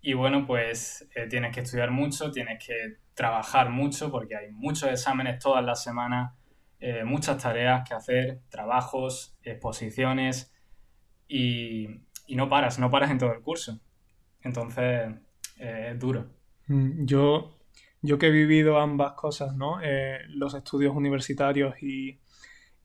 Y 0.07 0.13
bueno, 0.13 0.47
pues 0.47 1.09
eh, 1.15 1.27
tienes 1.31 1.55
que 1.55 1.63
estudiar 1.63 1.91
mucho, 1.91 2.31
tienes 2.31 2.63
que 2.63 2.99
trabajar 3.15 3.71
mucho 3.71 4.11
porque 4.11 4.37
hay 4.37 4.51
muchos 4.51 4.91
exámenes 4.91 5.39
todas 5.39 5.65
las 5.65 5.83
semanas, 5.83 6.35
eh, 6.79 7.05
muchas 7.05 7.43
tareas 7.43 7.89
que 7.89 7.95
hacer, 7.95 8.41
trabajos, 8.51 9.35
exposiciones 9.43 10.53
y, 11.27 11.89
no 12.29 12.51
paras, 12.51 12.79
no 12.79 12.91
paras 12.91 13.13
en 13.13 13.19
todo 13.19 13.33
el 13.33 13.41
curso. 13.41 13.81
Entonces 14.43 15.11
eh, 15.59 15.93
es 15.93 15.99
duro. 15.99 16.27
Mm, 16.67 17.07
yo, 17.07 17.57
yo 18.03 18.19
que 18.19 18.27
he 18.27 18.31
vivido 18.31 18.79
ambas 18.79 19.13
cosas, 19.13 19.57
¿no? 19.57 19.79
los 20.29 20.53
estudios 20.53 20.95
universitarios 20.95 21.83
y, 21.83 22.21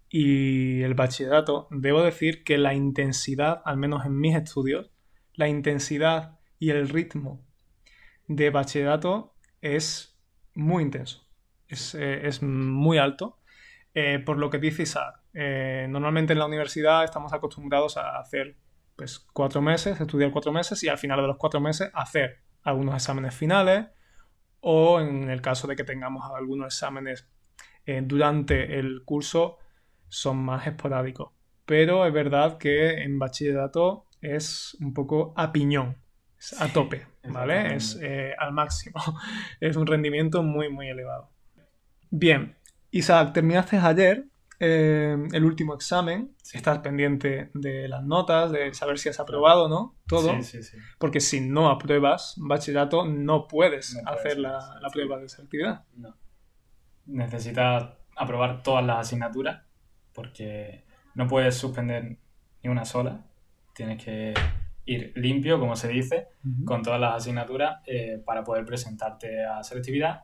y 0.07 0.83
el 0.83 0.93
bachillerato, 0.93 1.67
debo 1.69 2.01
decir 2.01 2.45
que 2.45 2.57
la 2.57 2.73
intensidad, 2.73 3.61
al 3.65 3.75
menos 3.75 4.05
en 4.05 4.17
mis 4.17 4.37
estudios, 4.37 4.89
la 5.33 5.49
intensidad 5.49 6.38
y 6.59 6.69
el 6.69 6.89
ritmo 6.89 7.41
de 8.27 8.49
bachillerato 8.51 9.33
es 9.61 10.17
muy 10.53 10.83
intenso, 10.83 11.25
es, 11.67 11.95
eh, 11.95 12.29
muy 12.41 12.97
alto, 12.97 13.39
eh, 13.93 14.19
por 14.19 14.37
lo 14.37 14.49
que 14.49 14.59
dice 14.59 14.83
Isaac. 14.83 15.21
Eh, 15.33 15.87
normalmente 15.89 16.33
en 16.33 16.39
la 16.39 16.45
universidad 16.45 17.03
estamos 17.03 17.33
acostumbrados 17.33 17.97
a 17.97 18.19
hacer 18.19 18.57
pues, 18.95 19.19
cuatro 19.19 19.61
meses, 19.61 19.99
estudiar 19.99 20.31
cuatro 20.31 20.51
meses 20.51 20.83
y 20.83 20.89
al 20.89 20.97
final 20.97 21.21
de 21.21 21.27
los 21.27 21.37
cuatro 21.37 21.61
meses 21.61 21.89
hacer 21.93 22.41
algunos 22.63 22.95
exámenes 22.95 23.33
finales 23.33 23.87
o 24.59 24.99
en 24.99 25.29
el 25.29 25.41
caso 25.41 25.67
de 25.67 25.75
que 25.75 25.85
tengamos 25.85 26.29
algunos 26.35 26.67
exámenes 26.67 27.27
durante 28.03 28.77
el 28.77 29.01
curso 29.03 29.57
son 30.09 30.37
más 30.37 30.67
esporádicos. 30.67 31.31
Pero 31.65 32.05
es 32.05 32.13
verdad 32.13 32.59
que 32.59 33.01
en 33.01 33.17
bachillerato 33.17 34.05
es 34.21 34.77
un 34.79 34.93
poco 34.93 35.33
a 35.35 35.51
piñón 35.51 35.97
a 36.57 36.67
tope, 36.71 37.05
¿vale? 37.23 37.75
Es 37.75 37.97
eh, 38.01 38.33
al 38.37 38.53
máximo. 38.53 38.99
es 39.59 39.75
un 39.75 39.87
rendimiento 39.87 40.43
muy, 40.43 40.69
muy 40.69 40.89
elevado. 40.89 41.29
Bien, 42.09 42.55
Isaac, 42.91 43.33
terminaste 43.33 43.77
ayer 43.77 44.25
eh, 44.59 45.17
el 45.31 45.45
último 45.45 45.73
examen. 45.73 46.35
Estás 46.53 46.79
pendiente 46.79 47.49
de 47.53 47.87
las 47.87 48.03
notas, 48.03 48.51
de 48.51 48.73
saber 48.73 48.99
si 48.99 49.09
has 49.09 49.19
aprobado 49.19 49.65
o 49.65 49.69
no, 49.69 49.95
todo. 50.07 50.35
Sí, 50.37 50.43
sí, 50.43 50.63
sí. 50.63 50.77
Porque 50.97 51.19
si 51.19 51.41
no 51.41 51.69
apruebas 51.69 52.35
bachillerato, 52.37 53.05
no 53.05 53.47
puedes 53.47 53.97
hacer 54.05 54.39
la, 54.39 54.59
prueba 54.91 55.17
de 55.17 55.29
selectividad. 55.29 55.85
No. 55.95 56.15
Necesitas 57.05 57.91
aprobar 58.15 58.61
todas 58.61 58.85
las 58.85 58.99
asignaturas 58.99 59.63
porque 60.13 60.83
no 61.15 61.27
puedes 61.27 61.55
suspender 61.55 62.17
ni 62.61 62.69
una 62.69 62.83
sola. 62.83 63.25
Tienes 63.73 64.03
que 64.03 64.33
ir 64.89 65.13
limpio, 65.15 65.59
como 65.59 65.75
se 65.75 65.87
dice, 65.87 66.29
con 66.65 66.81
todas 66.81 66.99
las 66.99 67.15
asignaturas 67.15 67.81
eh, 67.85 68.21
para 68.25 68.43
poder 68.43 68.65
presentarte 68.65 69.45
a 69.45 69.63
selectividad. 69.63 70.23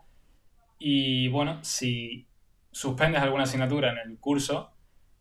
Y 0.80 1.28
bueno, 1.30 1.64
si 1.64 2.28
suspendes 2.72 3.22
alguna 3.22 3.44
asignatura 3.44 3.92
en 3.92 4.00
el 4.00 4.18
curso, 4.20 4.72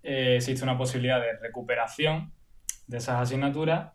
eh, 0.03 0.37
existe 0.37 0.65
una 0.65 0.79
posibilidad 0.79 1.21
de 1.21 1.37
recuperación 1.39 2.33
de 2.87 2.97
esas 2.99 3.21
asignaturas 3.21 3.93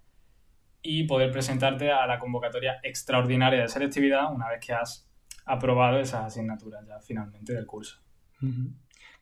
y 0.82 1.06
poder 1.06 1.32
presentarte 1.32 1.92
a 1.92 2.06
la 2.06 2.20
convocatoria 2.20 2.80
extraordinaria 2.84 3.62
de 3.62 3.68
selectividad 3.68 4.32
una 4.32 4.50
vez 4.50 4.66
que 4.66 4.74
has 4.74 5.10
aprobado 5.46 6.00
esas 6.00 6.26
asignaturas 6.26 6.86
ya 6.88 7.00
finalmente 7.00 7.54
del 7.54 7.66
curso. 7.66 8.00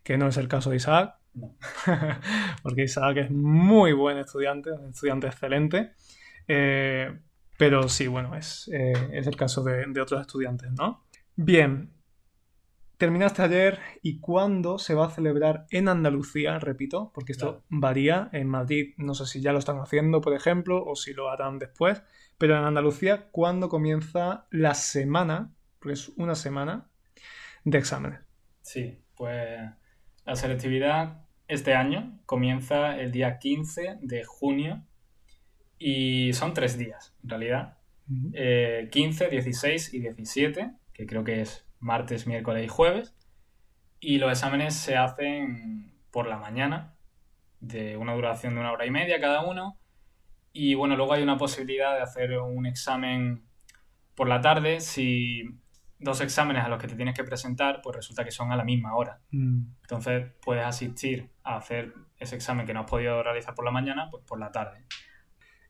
Que 0.03 0.17
no 0.17 0.27
es 0.27 0.37
el 0.37 0.47
caso 0.47 0.69
de 0.71 0.75
Isaac. 0.75 1.15
Porque 2.63 2.83
Isaac 2.83 3.17
es 3.17 3.31
muy 3.31 3.93
buen 3.93 4.17
estudiante, 4.17 4.71
un 4.71 4.89
estudiante 4.89 5.27
excelente. 5.27 5.93
Eh, 6.47 7.19
pero 7.57 7.89
sí, 7.89 8.07
bueno, 8.07 8.35
es, 8.35 8.69
eh, 8.71 8.93
el 9.11 9.35
caso 9.35 9.63
de, 9.63 9.99
otros 9.99 10.21
estudiantes, 10.21 10.71
¿no? 10.71 11.05
Bien, 11.35 11.91
terminaste 12.97 13.41
ayer 13.41 13.79
y 14.01 14.19
cuándo 14.19 14.77
se 14.77 14.93
va 14.93 15.07
a 15.07 15.09
celebrar 15.09 15.65
en 15.71 15.87
Andalucía, 15.87 16.59
repito, 16.59 17.11
porque 17.13 17.31
esto 17.31 17.63
varía. 17.69 18.29
En 18.31 18.47
Madrid 18.47 18.93
no 18.97 19.15
sé 19.15 19.25
si 19.25 19.41
ya 19.41 19.53
lo 19.53 19.59
están 19.59 19.79
haciendo, 19.79 20.21
por 20.21 20.33
ejemplo, 20.33 20.83
o 20.85 20.95
si 20.95 21.13
lo 21.13 21.29
harán 21.29 21.57
después, 21.57 22.03
pero 22.37 22.57
en 22.57 22.63
Andalucía, 22.63 23.29
¿cuándo 23.31 23.69
comienza 23.69 24.45
la 24.51 24.75
semana, 24.75 25.51
porque 25.79 25.93
es 25.93 26.09
una 26.09 26.35
semana, 26.35 26.89
de 27.63 27.77
exámenes? 27.79 28.19
Sí, 28.61 28.99
pues 29.15 29.59
la 30.25 30.35
selectividad 30.35 31.25
este 31.47 31.73
año 31.73 32.19
comienza 32.25 32.99
el 32.99 33.11
día 33.11 33.39
15 33.39 33.97
de 34.01 34.23
junio 34.25 34.83
y 35.79 36.33
son 36.33 36.53
tres 36.53 36.77
días, 36.77 37.13
en 37.23 37.29
realidad. 37.29 37.77
15, 38.07 39.29
16 39.29 39.93
eh, 39.93 39.97
y 39.97 39.99
17, 39.99 40.71
que 40.93 41.05
creo 41.05 41.23
que 41.23 41.41
es 41.41 41.65
martes, 41.79 42.25
miércoles 42.25 42.65
y 42.65 42.67
jueves. 42.67 43.15
Y 43.99 44.17
los 44.17 44.31
exámenes 44.31 44.75
se 44.75 44.95
hacen 44.95 45.93
por 46.11 46.27
la 46.27 46.37
mañana, 46.37 46.93
de 47.59 47.97
una 47.97 48.13
duración 48.13 48.53
de 48.53 48.61
una 48.61 48.71
hora 48.71 48.85
y 48.85 48.91
media 48.91 49.19
cada 49.19 49.45
uno. 49.45 49.77
Y 50.53 50.75
bueno, 50.75 50.95
luego 50.95 51.13
hay 51.13 51.23
una 51.23 51.37
posibilidad 51.37 51.95
de 51.95 52.01
hacer 52.01 52.37
un 52.39 52.65
examen 52.65 53.43
por 54.15 54.27
la 54.27 54.41
tarde. 54.41 54.79
Si 54.79 55.43
dos 55.99 56.21
exámenes 56.21 56.63
a 56.63 56.69
los 56.69 56.79
que 56.79 56.87
te 56.87 56.95
tienes 56.95 57.15
que 57.15 57.23
presentar, 57.23 57.81
pues 57.81 57.95
resulta 57.95 58.23
que 58.23 58.31
son 58.31 58.51
a 58.51 58.55
la 58.55 58.63
misma 58.63 58.95
hora. 58.95 59.19
Mm. 59.31 59.65
Entonces 59.81 60.31
puedes 60.41 60.65
asistir 60.65 61.29
a 61.43 61.57
hacer 61.57 61.93
ese 62.19 62.35
examen 62.35 62.65
que 62.65 62.73
no 62.73 62.81
has 62.81 62.89
podido 62.89 63.21
realizar 63.21 63.53
por 63.53 63.65
la 63.65 63.71
mañana, 63.71 64.07
pues 64.09 64.23
por 64.25 64.39
la 64.39 64.51
tarde. 64.51 64.85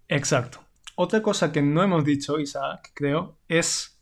Exacto. 0.07 0.63
Otra 0.95 1.21
cosa 1.21 1.51
que 1.51 1.61
no 1.61 1.83
hemos 1.83 2.03
dicho, 2.03 2.39
Isaac, 2.39 2.91
creo, 2.93 3.37
es 3.47 4.01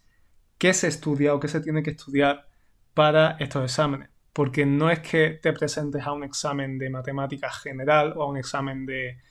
qué 0.58 0.74
se 0.74 0.88
estudia 0.88 1.34
o 1.34 1.40
qué 1.40 1.48
se 1.48 1.60
tiene 1.60 1.84
que 1.84 1.92
estudiar 1.92 2.48
para 2.94 3.38
estos 3.40 3.64
exámenes. 3.64 4.10
Porque 4.32 4.66
no 4.66 4.90
es 4.90 5.00
que 5.00 5.32
te 5.42 5.54
presentes 5.54 6.04
a 6.04 6.12
un 6.12 6.24
examen 6.24 6.78
de 6.78 6.90
matemática 6.90 7.50
general 7.50 8.14
o 8.16 8.24
a 8.24 8.28
un 8.28 8.38
examen 8.38 8.86
de 8.86 9.22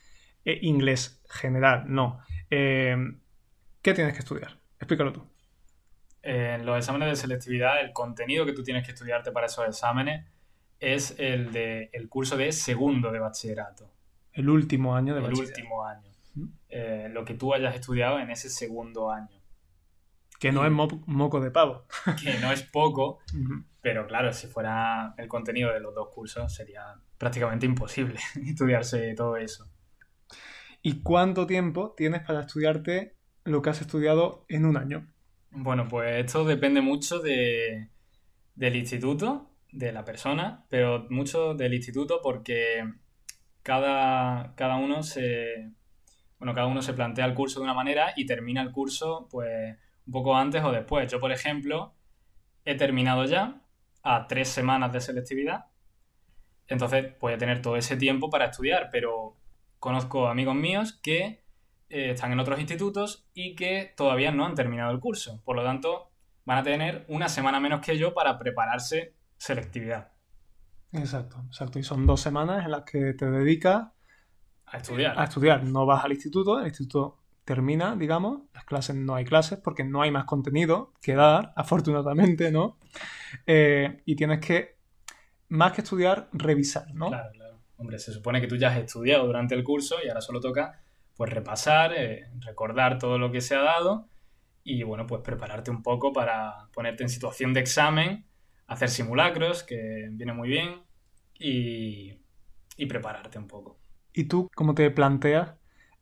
eh, 0.45 0.59
inglés 0.63 1.23
general, 1.29 1.85
no. 1.87 2.21
Eh, 2.51 2.97
¿Qué 3.81 3.95
tienes 3.95 4.15
que 4.15 4.21
estudiar? 4.21 4.59
Explícalo 4.79 5.13
tú. 5.13 5.27
En 6.23 6.65
los 6.65 6.79
exámenes 6.79 7.09
de 7.09 7.17
selectividad, 7.17 7.81
el 7.81 7.93
contenido 7.93 8.47
que 8.47 8.53
tú 8.53 8.63
tienes 8.63 8.85
que 8.85 8.93
estudiarte 8.93 9.31
para 9.31 9.47
esos 9.47 9.67
exámenes 9.67 10.27
es 10.81 11.15
el 11.19 11.53
de 11.53 11.91
el 11.93 12.09
curso 12.09 12.37
de 12.37 12.51
segundo 12.53 13.13
de 13.13 13.19
bachillerato. 13.19 13.91
El 14.33 14.49
último 14.49 14.97
año 14.97 15.15
de 15.15 15.21
bachillerato. 15.21 15.53
El 15.53 15.63
último 15.63 15.87
año. 15.87 16.14
Eh, 16.69 17.09
lo 17.13 17.25
que 17.25 17.35
tú 17.35 17.55
hayas 17.55 17.75
estudiado 17.75 18.19
en 18.19 18.31
ese 18.31 18.49
segundo 18.51 19.11
año. 19.11 19.41
Que 20.39 20.53
no 20.53 20.67
es 20.67 20.73
moco 20.73 21.41
de 21.41 21.51
pavo. 21.51 21.87
Que 22.23 22.39
no 22.41 22.53
es 22.53 22.63
poco, 22.63 23.21
pero 23.81 24.07
claro, 24.07 24.33
si 24.33 24.47
fuera 24.47 25.15
el 25.17 25.29
contenido 25.29 25.73
de 25.73 25.81
los 25.81 25.95
dos 25.95 26.09
cursos 26.09 26.53
sería 26.53 26.83
prácticamente 27.19 27.67
imposible 27.67 28.19
estudiarse 28.47 29.15
todo 29.15 29.37
eso. 29.37 29.71
¿Y 30.83 31.03
cuánto 31.03 31.47
tiempo 31.47 31.95
tienes 31.97 32.23
para 32.23 32.41
estudiarte 32.41 33.17
lo 33.45 33.63
que 33.63 33.71
has 33.71 33.81
estudiado 33.81 34.45
en 34.49 34.67
un 34.67 34.77
año? 34.77 35.07
Bueno, 35.51 35.89
pues 35.89 36.25
esto 36.25 36.45
depende 36.45 36.83
mucho 36.83 37.21
de, 37.21 37.89
del 38.55 38.77
instituto, 38.77 39.51
de 39.73 39.93
la 39.93 40.05
persona, 40.05 40.67
pero 40.69 41.07
mucho 41.11 41.55
del 41.55 41.75
instituto 41.75 42.21
porque 42.23 42.85
cada, 43.63 44.55
cada 44.57 44.77
uno 44.77 45.03
se, 45.03 45.73
bueno, 46.45 46.55
cada 46.55 46.67
uno 46.67 46.83
se 46.83 46.93
plantea 46.93 47.25
el 47.25 47.33
curso 47.33 47.59
de 47.59 47.65
una 47.65 47.73
manera 47.73 48.13
y 48.17 48.27
termina 48.27 48.61
el 48.61 48.71
curso 48.71 49.29
pues 49.31 49.79
un 50.07 50.13
poco 50.13 50.37
antes 50.37 50.63
o 50.63 50.73
después. 50.73 51.11
Yo, 51.11 51.19
por 51.19 51.33
ejemplo, 51.33 51.95
he 52.67 52.75
terminado 52.75 53.25
ya 53.25 53.63
a 54.03 54.27
tres 54.27 54.51
semanas 54.51 54.93
de 54.93 55.01
selectividad, 55.01 55.69
entonces 56.67 57.19
voy 57.19 57.33
a 57.33 57.39
tener 57.39 57.63
todo 57.63 57.79
ese 57.79 57.97
tiempo 57.97 58.29
para 58.29 58.45
estudiar, 58.45 58.91
pero 58.93 59.39
conozco 59.79 60.29
amigos 60.29 60.55
míos 60.55 61.01
que 61.03 61.43
eh, 61.89 62.11
están 62.11 62.31
en 62.31 62.41
otros 62.41 62.61
institutos 62.61 63.27
y 63.33 63.55
que 63.55 63.95
todavía 63.97 64.31
no 64.31 64.45
han 64.45 64.55
terminado 64.55 64.93
el 64.93 65.01
curso. 65.01 65.41
Por 65.47 65.57
lo 65.57 65.65
tanto, 65.65 66.11
van 66.45 66.59
a 66.59 66.63
tener 66.63 67.07
una 67.09 67.31
semana 67.31 67.59
menos 67.59 67.81
que 67.81 67.97
yo 67.97 68.13
para 68.13 68.39
prepararse 68.39 69.15
selectividad. 69.39 70.13
Exacto, 70.93 71.43
exacto. 71.47 71.79
Y 71.79 71.85
son 71.85 72.05
dos 72.05 72.21
semanas 72.21 72.67
en 72.67 72.71
las 72.71 72.83
que 72.83 73.15
te 73.15 73.31
dedicas 73.31 73.94
a 74.67 74.79
estudiar. 74.79 75.19
A 75.19 75.25
estudiar. 75.25 75.65
No 75.65 75.87
vas 75.87 76.05
al 76.05 76.13
instituto, 76.13 76.59
el 76.59 76.67
instituto 76.67 77.19
termina, 77.45 77.95
digamos, 77.95 78.43
las 78.55 78.65
clases 78.65 78.97
no 78.97 79.15
hay 79.15 79.25
clases 79.25 79.59
porque 79.59 79.85
no 79.85 80.03
hay 80.03 80.11
más 80.11 80.25
contenido 80.25 80.93
que 81.01 81.15
dar, 81.15 81.53
afortunadamente, 81.57 82.51
¿no? 82.51 82.79
Eh, 83.47 84.03
y 84.05 84.17
tienes 84.17 84.41
que, 84.41 84.77
más 85.49 85.73
que 85.73 85.83
estudiar, 85.83 86.29
revisar, 86.33 86.93
¿no? 86.95 87.09
Claro, 87.09 87.31
claro. 87.33 87.59
Hombre, 87.77 87.99
se 87.99 88.13
supone 88.13 88.41
que 88.41 88.47
tú 88.47 88.57
ya 88.57 88.71
has 88.71 88.79
estudiado 88.79 89.27
durante 89.27 89.55
el 89.55 89.65
curso 89.65 89.97
y 90.03 90.09
ahora 90.09 90.21
solo 90.21 90.41
toca, 90.41 90.81
pues, 91.17 91.31
repasar, 91.31 91.93
eh, 91.97 92.29
recordar 92.41 92.99
todo 92.99 93.19
lo 93.19 93.31
que 93.31 93.41
se 93.41 93.55
ha 93.55 93.63
dado 93.63 94.09
y, 94.63 94.83
bueno, 94.83 95.07
pues 95.07 95.21
prepararte 95.21 95.71
un 95.71 95.83
poco 95.83 96.13
para 96.13 96.69
ponerte 96.73 97.03
en 97.03 97.11
situación 97.11 97.53
de 97.53 97.61
examen, 97.61 98.25
hacer 98.67 98.89
simulacros, 98.89 99.63
que 99.63 100.09
viene 100.13 100.33
muy 100.33 100.49
bien, 100.49 100.81
y, 101.39 102.15
y 102.79 102.87
prepararte 102.87 103.39
un 103.39 103.47
poco. 103.47 103.84
¿Y 104.15 104.25
tú 104.25 104.49
cómo 104.55 104.75
te 104.75 104.91
planteas 104.91 105.55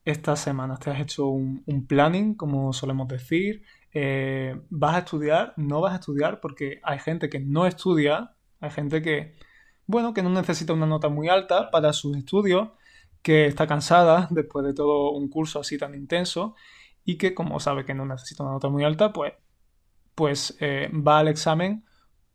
estas 0.05 0.38
semanas? 0.38 0.81
¿Te 0.81 0.90
has 0.90 1.01
hecho 1.01 1.27
un, 1.27 1.62
un 1.66 1.87
planning, 1.87 2.35
como 2.35 2.72
solemos 2.72 3.09
decir? 3.09 3.64
Eh, 3.94 4.61
¿Vas 4.68 4.94
a 4.94 4.98
estudiar? 4.98 5.55
¿No 5.57 5.81
vas 5.81 5.94
a 5.94 5.96
estudiar? 5.96 6.40
Porque 6.40 6.81
hay 6.83 6.98
gente 6.98 7.31
que 7.31 7.40
no 7.40 7.66
estudia, 7.66 8.35
hay 8.61 8.70
gente 8.70 9.01
que, 9.01 9.35
bueno, 9.87 10.12
que 10.12 10.22
no 10.22 10.31
necesita 10.31 10.75
una 10.75 10.87
nota 10.87 11.09
muy 11.09 11.29
alta 11.29 11.70
para 11.70 11.92
sus 11.94 12.16
estudios, 12.16 12.68
que 13.22 13.46
está 13.46 13.66
cansada 13.66 14.29
después 14.31 14.64
de 14.66 14.75
todo 14.75 15.12
un 15.12 15.29
curso 15.29 15.61
así 15.61 15.79
tan 15.79 15.94
intenso 15.94 16.55
y 17.05 17.16
que 17.16 17.35
como 17.35 17.61
sabe 17.61 17.85
que 17.85 17.94
no 17.94 18.05
necesita 18.05 18.42
una 18.42 18.53
nota 18.53 18.68
muy 18.68 18.85
alta, 18.85 19.12
pues, 19.12 19.33
pues 20.14 20.57
eh, 20.61 20.90
va 20.92 21.18
al 21.18 21.29
examen 21.29 21.85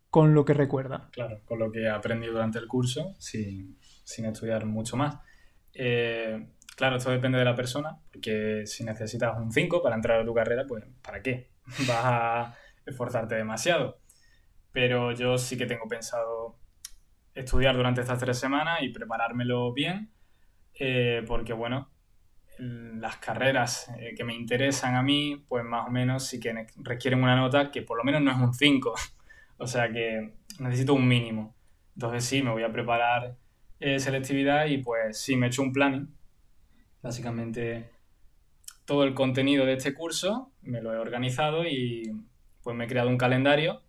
con 0.09 0.33
lo 0.33 0.43
que 0.43 0.53
recuerda. 0.53 1.09
Claro, 1.11 1.41
con 1.45 1.59
lo 1.59 1.71
que 1.71 1.87
ha 1.87 1.95
aprendido 1.95 2.33
durante 2.33 2.57
el 2.57 2.67
curso, 2.67 3.13
sin, 3.19 3.77
sin 4.03 4.25
estudiar 4.25 4.65
mucho 4.65 4.97
más. 4.97 5.19
Eh, 5.79 6.47
claro, 6.75 6.97
esto 6.97 7.11
depende 7.11 7.37
de 7.37 7.45
la 7.45 7.55
persona, 7.55 7.99
porque 8.11 8.63
si 8.65 8.83
necesitas 8.83 9.37
un 9.37 9.51
5 9.51 9.83
para 9.83 9.95
entrar 9.95 10.19
a 10.19 10.25
tu 10.25 10.33
carrera, 10.33 10.65
pues 10.67 10.83
¿para 11.03 11.21
qué? 11.21 11.51
Vas 11.87 12.03
a 12.03 12.55
esforzarte 12.85 13.35
demasiado. 13.35 13.99
Pero 14.71 15.11
yo 15.11 15.37
sí 15.37 15.55
que 15.55 15.67
tengo 15.67 15.87
pensado 15.87 16.57
estudiar 17.35 17.75
durante 17.75 18.01
estas 18.01 18.19
tres 18.19 18.39
semanas 18.39 18.81
y 18.81 18.89
preparármelo 18.89 19.71
bien, 19.71 20.11
eh, 20.79 21.23
porque 21.27 21.53
bueno, 21.53 21.91
las 22.57 23.17
carreras 23.17 23.91
eh, 23.99 24.15
que 24.15 24.23
me 24.23 24.33
interesan 24.33 24.95
a 24.95 25.03
mí, 25.03 25.45
pues 25.47 25.63
más 25.63 25.87
o 25.87 25.91
menos 25.91 26.25
sí 26.25 26.39
que 26.39 26.65
requieren 26.77 27.21
una 27.21 27.35
nota 27.35 27.69
que 27.69 27.83
por 27.83 27.99
lo 27.99 28.03
menos 28.03 28.21
no 28.21 28.31
es 28.31 28.37
un 28.37 28.53
5. 28.53 28.95
o 29.57 29.67
sea 29.67 29.91
que 29.91 30.33
necesito 30.59 30.95
un 30.95 31.07
mínimo. 31.07 31.55
Entonces 31.93 32.25
sí, 32.25 32.41
me 32.41 32.49
voy 32.49 32.63
a 32.63 32.71
preparar 32.71 33.37
eh, 33.79 33.99
selectividad 33.99 34.65
y 34.65 34.79
pues 34.79 35.19
sí, 35.19 35.35
me 35.35 35.47
he 35.47 35.49
hecho 35.49 35.61
un 35.61 35.71
planning. 35.71 36.07
Básicamente 37.01 37.91
todo 38.85 39.03
el 39.03 39.13
contenido 39.13 39.65
de 39.65 39.73
este 39.73 39.93
curso 39.93 40.51
me 40.61 40.81
lo 40.81 40.93
he 40.93 40.97
organizado 40.97 41.65
y 41.65 42.11
pues 42.63 42.75
me 42.75 42.85
he 42.85 42.87
creado 42.87 43.09
un 43.09 43.17
calendario 43.17 43.81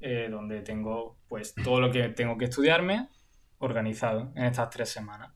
eh, 0.00 0.28
donde 0.30 0.62
tengo 0.62 1.18
pues 1.28 1.54
todo 1.54 1.80
lo 1.80 1.90
que 1.90 2.08
tengo 2.08 2.38
que 2.38 2.46
estudiarme 2.46 3.08
organizado 3.58 4.32
en 4.34 4.44
estas 4.44 4.70
tres 4.70 4.88
semanas. 4.88 5.32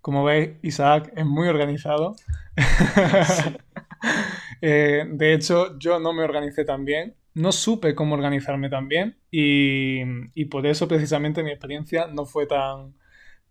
Como 0.00 0.24
veis, 0.24 0.56
Isaac 0.62 1.12
es 1.16 1.24
muy 1.24 1.48
organizado. 1.48 2.16
Eh, 4.64 5.04
de 5.08 5.34
hecho, 5.34 5.76
yo 5.76 5.98
no 5.98 6.12
me 6.12 6.22
organicé 6.22 6.64
tan 6.64 6.84
bien. 6.84 7.16
No 7.34 7.52
supe 7.52 7.94
cómo 7.94 8.14
organizarme 8.14 8.68
tan 8.68 8.88
bien 8.88 9.18
y, 9.30 10.44
por 10.46 10.66
eso 10.66 10.86
precisamente 10.88 11.42
mi 11.42 11.50
experiencia 11.50 12.06
no 12.06 12.26
fue 12.26 12.46
tan, 12.46 12.94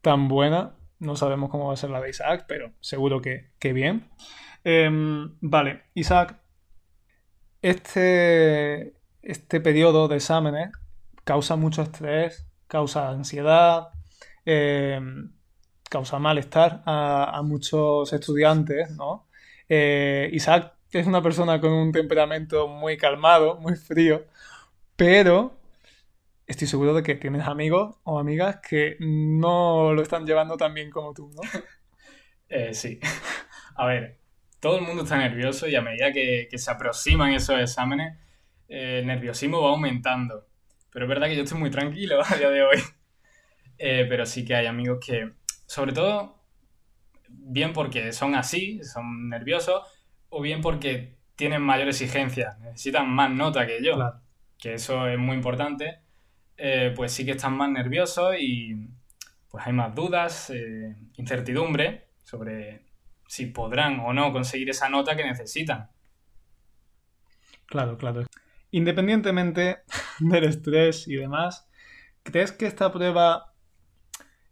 tan 0.02 0.28
buena. 0.28 0.76
No 1.00 1.15
sabemos 1.15 1.50
cómo 1.50 1.67
va 1.67 1.74
a 1.74 1.78
ser 1.78 1.89
la 1.89 2.02
de 2.02 2.12
Isaac, 2.12 2.46
pero 2.48 2.74
seguro 2.80 3.22
que, 3.22 3.50
bien. 3.74 4.08
Em, 4.63 5.36
vale, 5.41 5.84
Isaac, 5.96 6.39
este, 7.62 8.94
este 9.22 9.62
periodo 9.62 10.08
de 10.08 10.17
exámenes 10.17 10.72
causa 11.24 11.56
mucho 11.56 11.82
estrés, 11.82 12.48
causa 12.67 13.10
ansiedad, 13.10 13.89
em, 14.46 15.34
causa 15.89 16.20
malestar 16.20 16.84
a, 16.86 17.41
muchos 17.44 18.13
estudiantes, 18.13 18.91
¿no? 18.91 19.28
Eh, 19.70 20.30
Isaac 20.34 20.74
es 20.99 21.08
una 21.08 21.21
persona 21.21 21.60
con 21.62 21.71
un 21.71 21.91
temperamento 21.91 22.67
muy 22.67 22.97
calmado, 22.97 23.58
muy 23.58 23.75
frío, 23.75 24.25
pero 24.95 25.58
estoy 26.47 26.67
seguro 26.67 26.93
de 26.93 27.04
que 27.04 27.15
tienes 27.15 27.47
amigos 27.47 27.95
o 28.04 28.19
amigas 28.19 28.60
que 28.67 28.97
no 28.99 29.93
lo 29.93 30.01
están 30.01 30.25
llevando 30.25 30.58
tan 30.58 30.73
bien 30.73 30.89
como 30.89 31.13
tú, 31.13 31.32
¿no? 31.36 31.41
Eh, 32.54 32.73
sí. 32.73 32.99
A 33.75 33.86
ver, 33.86 34.19
todo 34.60 34.77
el 34.77 34.82
mundo 34.82 35.04
está 35.04 35.17
nervioso 35.17 35.69
y 35.69 35.75
a 35.75 35.82
medida 35.82 36.12
que, 36.12 36.49
se 36.54 36.69
aproximan 36.69 37.32
esos 37.32 37.58
exámenes, 37.58 38.17
eh, 38.67 38.99
el 38.99 39.08
nerviosismo 39.08 39.62
va 39.62 39.69
aumentando. 39.69 40.49
Pero 40.91 41.06
es 41.06 41.10
verdad 41.10 41.27
que 41.27 41.38
yo 41.38 41.43
estoy 41.43 41.58
muy 41.58 41.71
tranquilo 41.71 42.21
a 42.30 42.36
día 42.36 42.49
de 42.49 42.63
hoy. 42.63 42.77
pero 43.77 44.25
sí 44.25 44.43
que 44.43 44.54
hay 44.54 44.65
amigos 44.65 44.99
que 44.99 45.32
sobre 45.71 45.93
todo, 45.93 46.36
bien 47.30 47.71
porque 47.71 48.12
son 48.12 48.36
así, 48.36 48.84
son 48.84 49.30
nerviosos, 49.30 49.84
o 50.32 50.41
bien 50.41 50.62
porque 50.62 51.17
tienen 51.36 51.62
mayor 51.62 51.89
exigencia, 51.89 52.58
necesitan 52.62 53.10
más 53.10 53.30
nota 53.30 53.67
que 53.67 53.84
yo, 53.84 53.98
que 54.58 54.76
eso 54.76 55.08
es 55.08 55.20
muy 55.20 55.36
importante, 55.36 56.00
eh, 56.58 56.94
pues 56.96 57.12
sí 57.12 57.26
que 57.26 57.32
están 57.32 57.56
más 57.58 57.70
nerviosos 57.70 58.36
y 58.39 58.88
pues 59.50 59.67
hay 59.67 59.74
más 59.74 59.94
dudas, 59.94 60.50
eh, 60.50 60.96
incertidumbre 61.17 62.08
sobre 62.24 62.86
si 63.28 63.48
podrán 63.48 64.00
o 64.00 64.13
no 64.13 64.32
conseguir 64.32 64.70
esa 64.70 64.88
nota 64.89 65.15
que 65.15 65.24
necesitan. 65.24 65.89
Claro, 67.65 67.98
claro. 67.98 68.26
Independientemente 68.72 69.80
del 70.20 70.46
estrés 70.46 71.08
y 71.08 71.15
demás, 71.15 71.67
¿crees 72.24 72.54
que 72.54 72.67
esta 72.67 72.91
prueba 72.91 73.54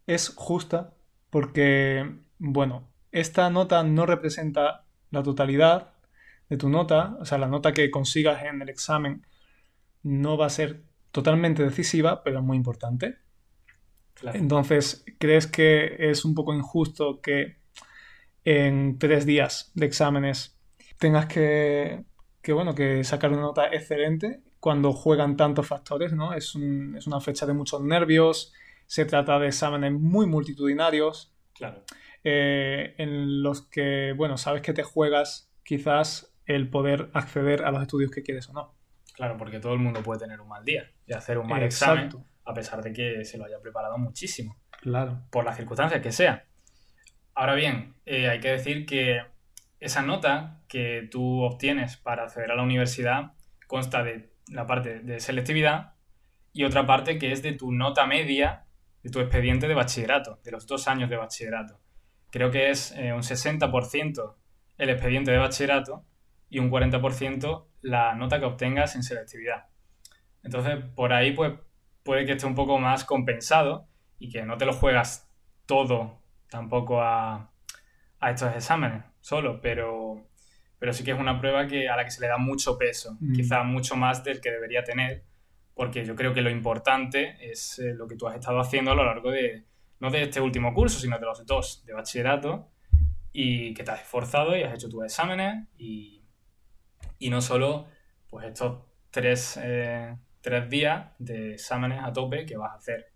es 0.08 0.34
justa 0.36 0.94
porque, 1.30 2.18
bueno, 2.38 2.90
esta 3.12 3.50
nota 3.50 3.84
no 3.84 4.06
representa 4.06 4.86
la 5.12 5.24
totalidad 5.24 5.94
de 6.50 6.58
tu 6.58 6.70
nota, 6.70 7.18
o 7.20 7.26
sea, 7.26 7.38
la 7.38 7.48
nota 7.48 7.74
que 7.74 7.92
consigas 7.92 8.44
en 8.44 8.62
el 8.62 8.70
examen 8.70 9.26
no 10.04 10.38
va 10.38 10.48
a 10.48 10.50
ser 10.50 10.84
totalmente 11.12 11.64
decisiva, 11.64 12.24
pero 12.24 12.40
es 12.40 12.46
muy 12.46 12.58
importante. 12.58 13.18
Entonces, 14.34 15.06
¿crees 15.18 15.48
que 15.48 15.96
es 16.10 16.26
un 16.26 16.36
poco 16.36 16.54
injusto 16.54 17.22
que 17.22 17.58
en 18.44 18.98
tres 19.00 19.26
días 19.26 19.72
de 19.76 19.86
exámenes 19.86 20.58
tengas 20.98 21.28
que, 21.28 22.04
bueno, 22.48 22.76
que 22.76 23.04
sacar 23.04 23.32
una 23.32 23.42
nota 23.42 23.68
excelente 23.68 24.42
cuando 24.60 24.92
juegan 24.92 25.38
tantos 25.38 25.68
factores, 25.68 26.14
¿no? 26.14 26.34
Es, 26.34 26.56
es 26.98 27.08
una 27.08 27.22
fecha 27.22 27.46
de 27.46 27.54
muchos 27.54 27.82
nervios, 27.82 28.54
se 28.86 29.06
trata 29.06 29.40
de 29.40 29.48
exámenes 29.48 29.94
muy 29.94 30.26
multitudinarios. 30.26 31.34
Claro. 31.54 31.84
Eh, 32.24 32.96
en 32.98 33.44
los 33.44 33.62
que, 33.62 34.14
bueno, 34.16 34.38
sabes 34.38 34.62
que 34.62 34.74
te 34.74 34.84
juegas 34.84 35.52
quizás 35.64 36.36
el 36.46 36.70
poder 36.70 37.10
acceder 37.14 37.64
a 37.64 37.72
los 37.72 37.82
estudios 37.82 38.12
que 38.12 38.24
quieres 38.24 38.50
o 38.50 38.54
no. 38.54 38.76
Claro, 39.14 39.38
porque 39.38 39.60
todo 39.60 39.74
el 39.74 39.80
mundo 39.80 40.02
puede 40.02 40.22
tener 40.22 40.40
un 40.42 40.48
mal 40.48 40.64
día 40.64 40.92
y 41.06 41.14
hacer 41.14 41.38
un 41.38 41.48
mal 41.48 41.64
examen 41.64 42.10
a 42.46 42.54
pesar 42.54 42.82
de 42.82 42.92
que 42.92 43.26
se 43.26 43.38
lo 43.38 43.46
haya 43.46 43.60
preparado 43.60 43.98
muchísimo. 43.98 44.58
Claro. 44.82 45.22
Por 45.30 45.46
las 45.46 45.56
circunstancias 45.56 46.02
que 46.02 46.12
sea. 46.12 46.46
Ahora 47.36 47.54
bien, 47.54 47.96
eh, 48.06 48.28
hay 48.28 48.40
que 48.40 48.50
decir 48.50 48.86
que 48.86 49.22
esa 49.80 50.02
nota 50.02 50.62
que 50.68 51.08
tú 51.12 51.44
obtienes 51.44 51.98
para 51.98 52.24
acceder 52.24 52.52
a 52.52 52.56
la 52.56 52.64
universidad 52.64 53.34
consta 53.68 54.04
de 54.04 54.34
la 54.48 54.66
parte 54.66 55.00
de 55.02 55.20
selectividad 55.20 55.94
y 56.52 56.64
otra 56.64 56.88
parte 56.88 57.20
que 57.20 57.32
es 57.32 57.44
de 57.44 57.54
tu 57.54 57.72
nota 57.72 58.08
media 58.08 58.66
de 59.04 59.12
tu 59.12 59.20
expediente 59.20 59.68
de 59.68 59.76
bachillerato, 59.76 60.40
de 60.44 60.52
los 60.52 60.66
dos 60.66 60.88
años 60.88 61.10
de 61.10 61.18
bachillerato. 61.18 61.80
Creo 62.32 62.52
que 62.52 62.70
es 62.70 62.92
eh, 62.92 63.14
un 63.14 63.22
60% 63.22 64.36
el 64.78 64.90
expediente 64.90 65.32
de 65.32 65.38
bachillerato 65.38 66.06
y 66.50 66.60
un 66.60 66.72
40% 66.72 67.66
la 67.82 68.16
nota 68.16 68.40
que 68.40 68.46
obtengas 68.46 68.96
en 68.96 69.04
selectividad. 69.04 69.68
Entonces, 70.44 70.78
por 70.96 71.14
ahí 71.14 71.32
pues, 71.32 71.54
puede 72.04 72.26
que 72.26 72.34
esté 72.34 72.46
un 72.46 72.56
poco 72.56 72.80
más 72.80 73.04
compensado 73.04 73.88
y 74.18 74.30
que 74.30 74.44
no 74.44 74.58
te 74.58 74.66
lo 74.66 74.74
juegas 74.74 75.30
todo 75.66 76.22
tampoco 76.50 77.02
a, 77.02 77.52
estos 78.22 78.54
exámenes 78.56 79.04
solo, 79.22 79.62
pero, 79.62 80.28
pero 80.78 80.92
sí 80.94 81.04
que 81.04 81.12
es 81.12 81.20
una 81.20 81.40
prueba 81.40 81.68
que, 81.68 81.88
a 81.88 81.96
la 81.96 82.04
que 82.04 82.12
se 82.12 82.22
le 82.22 82.28
da 82.28 82.38
mucho 82.38 82.78
peso, 82.78 83.16
mm. 83.20 83.34
quizá 83.34 83.64
mucho 83.64 83.96
más 83.96 84.24
del 84.24 84.42
que 84.42 84.52
debería 84.52 84.84
tener 84.84 85.24
porque 85.80 86.04
yo 86.04 86.14
creo 86.14 86.34
que 86.34 86.42
lo 86.42 86.50
importante 86.50 87.38
es 87.40 87.80
eh, 87.80 87.94
lo 87.94 88.06
que 88.06 88.18
tú 88.18 88.28
has 88.28 88.36
estado 88.36 88.60
haciendo 88.60 88.92
a 88.92 88.96
lo 88.96 89.06
largo 89.06 89.32
de, 89.32 89.64
no 90.00 90.10
de 90.10 90.24
este 90.24 90.42
último 90.42 90.74
curso, 90.74 91.00
sino 91.00 91.20
de 91.20 91.26
los 91.26 91.46
dos 91.46 91.84
de 91.86 91.94
bachillerato, 91.94 92.70
y 93.32 93.74
que 93.74 93.84
te 93.84 93.92
has 93.92 94.02
esforzado 94.02 94.58
y 94.58 94.64
has 94.64 94.74
hecho 94.74 94.90
tus 94.90 95.04
exámenes, 95.04 95.68
y, 95.78 96.24
no 97.30 97.42
solo 97.42 97.88
pues 98.30 98.46
estos 98.46 98.80
tres, 99.12 99.60
eh, 99.62 100.16
tres 100.42 100.70
días 100.70 101.12
de 101.20 101.54
exámenes 101.54 102.02
a 102.04 102.14
tope 102.14 102.46
que 102.46 102.58
vas 102.58 102.72
a 102.72 102.76
hacer. 102.76 103.12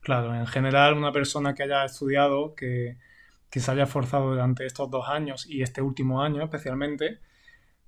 Claro, 0.00 0.34
en 0.34 0.46
general 0.46 0.94
una 0.94 1.12
persona 1.12 1.54
que 1.54 1.64
haya 1.64 1.84
estudiado, 1.84 2.54
que, 2.54 2.96
que 3.50 3.60
se 3.60 3.70
haya 3.70 3.84
esforzado 3.84 4.30
durante 4.30 4.66
estos 4.66 4.90
dos 4.90 5.08
años 5.08 5.46
y 5.48 5.62
este 5.62 5.80
último 5.80 6.22
año 6.22 6.42
especialmente, 6.44 7.20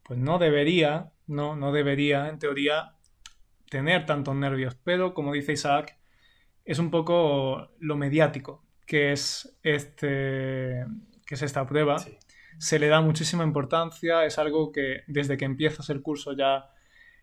pues 0.03 0.19
no 0.19 0.39
debería, 0.39 1.13
no, 1.27 1.55
no 1.55 1.73
debería, 1.73 2.29
en 2.29 2.39
teoría, 2.39 2.95
tener 3.69 4.07
tantos 4.07 4.35
nervios, 4.35 4.77
pero 4.83 5.13
como 5.13 5.35
dice 5.35 5.53
Isaac, 5.53 5.98
es 6.69 6.79
un 6.79 6.91
poco 6.91 7.71
lo 7.81 7.97
mediático 7.97 8.63
que 8.87 9.13
es, 9.13 9.57
este, 9.63 10.85
que 11.27 11.35
es 11.35 11.43
esta 11.43 11.67
prueba. 11.67 11.97
Se 12.59 12.79
le 12.79 12.89
da 12.89 13.01
muchísima 13.01 13.43
importancia, 13.43 14.27
es 14.27 14.39
algo 14.39 14.71
que 14.71 15.03
desde 15.07 15.39
que 15.39 15.47
empiezas 15.47 15.89
el 15.89 16.03
curso 16.03 16.37
ya 16.37 16.71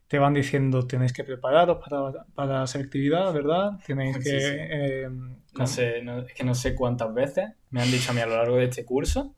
te 0.07 0.17
van 0.17 0.33
diciendo 0.33 0.87
tenéis 0.87 1.13
que 1.13 1.23
prepararos 1.23 1.77
para, 1.77 2.25
para 2.33 2.59
la 2.61 2.67
selectividad, 2.67 3.31
¿verdad? 3.33 3.73
Tenéis 3.85 4.17
que... 4.17 4.37
Eh, 4.41 5.09
no 5.09 5.67
sé, 5.67 5.99
es 5.99 6.33
que 6.33 6.43
no 6.43 6.55
sé 6.55 6.73
cuántas 6.73 7.13
veces 7.13 7.51
me 7.69 7.83
han 7.83 7.91
dicho 7.91 8.11
a 8.11 8.13
mí 8.15 8.21
a 8.21 8.25
lo 8.25 8.37
largo 8.37 8.57
de 8.57 8.65
este 8.65 8.83
curso 8.83 9.35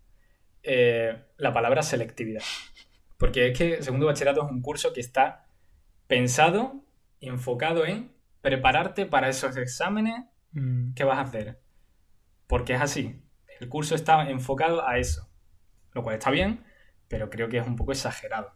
eh, 0.63 1.17
la 1.35 1.53
palabra 1.53 1.83
selectividad. 1.83 2.43
Porque 3.17 3.47
es 3.47 3.57
que 3.57 3.83
segundo 3.83 4.05
bachillerato 4.05 4.45
es 4.45 4.51
un 4.51 4.61
curso 4.61 4.93
que 4.93 5.01
está 5.01 5.47
pensado 6.07 6.81
y 7.19 7.27
enfocado 7.27 7.85
en 7.85 8.16
prepararte 8.41 9.05
para 9.05 9.29
esos 9.29 9.57
exámenes 9.57 10.25
Mm, 10.57 10.93
que 10.93 11.03
vas 11.03 11.17
a 11.17 11.21
hacer. 11.21 11.59
Porque 12.47 12.73
es 12.73 12.81
así. 12.81 13.21
El 13.59 13.69
curso 13.69 13.95
está 13.95 14.29
enfocado 14.29 14.87
a 14.87 14.97
eso. 14.97 15.29
Lo 15.93 16.03
cual 16.03 16.15
está 16.15 16.31
bien, 16.31 16.63
pero 17.07 17.29
creo 17.29 17.49
que 17.49 17.57
es 17.57 17.67
un 17.67 17.75
poco 17.75 17.91
exagerado. 17.91 18.51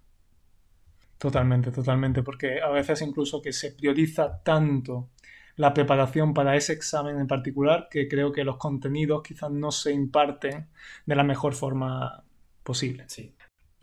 Totalmente, 1.17 1.72
totalmente, 1.72 2.24
porque 2.24 2.62
a 2.62 2.70
veces 2.70 3.02
incluso 3.02 3.41
que 3.41 3.54
se 3.54 3.74
prioriza 3.74 4.41
tanto 4.41 5.10
la 5.56 5.74
preparación 5.74 6.34
para 6.34 6.56
ese 6.56 6.74
examen 6.74 7.20
en 7.20 7.28
particular 7.28 7.88
que 7.91 8.08
creo 8.08 8.32
que 8.32 8.44
los 8.44 8.58
contenidos 8.58 9.22
quizás 9.22 9.52
no 9.52 9.70
se 9.70 9.91
imparten 9.91 10.70
de 11.06 11.15
la 11.15 11.24
mejor 11.24 11.54
forma 11.54 12.24
posible. 12.63 13.06
Sí. 13.08 13.36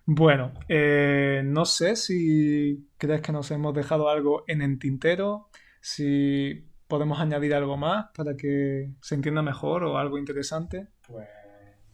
Bueno, 0.05 0.53
eh, 0.69 1.43
no 1.45 1.65
sé 1.65 1.95
si 1.95 2.89
crees 2.97 3.21
que 3.21 3.31
nos 3.31 3.51
hemos 3.53 3.75
dejado 3.75 4.09
algo 4.09 4.43
en 4.49 4.63
el 4.63 4.79
tintero, 4.79 5.51
si 5.81 6.69
podemos 6.87 7.21
añadir 7.21 7.55
algo 7.55 7.77
más 7.77 8.07
para 8.17 8.35
que 8.37 8.91
se 9.03 9.15
entienda 9.15 9.43
mejor 9.43 9.85
o 9.85 9.99
algo 9.99 10.19
interesante. 10.19 10.89
Pues 11.07 11.29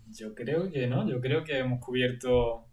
yo 0.09 0.35
creo 0.35 0.71
que 0.71 0.87
no. 0.87 1.09
Yo 1.09 1.21
creo 1.21 1.43
que 1.45 1.59
hemos 1.59 1.81
cubierto 1.81 2.69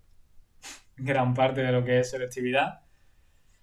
gran 0.96 1.34
parte 1.34 1.62
de 1.62 1.72
lo 1.72 1.84
que 1.84 2.00
es 2.00 2.12
selectividad. 2.12 2.82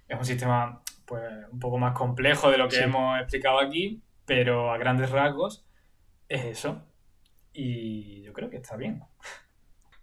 Es 0.09 0.19
un 0.19 0.25
sistema 0.25 0.83
pues 1.05 1.23
un 1.51 1.59
poco 1.59 1.79
más 1.79 1.93
complejo 1.95 2.51
de 2.51 2.59
lo 2.59 2.69
que 2.69 2.77
Sí. 2.77 2.83
hemos 2.83 3.19
explicado 3.21 3.61
aquí, 3.61 4.03
pero 4.27 4.71
a 4.73 4.79
grandes 4.79 5.11
rasgos 5.11 5.67
es 6.29 6.45
eso. 6.45 6.85
Y 7.53 8.23
yo 8.23 8.33
creo 8.33 8.51
que 8.51 8.57
está 8.59 8.77
bien. 8.77 9.03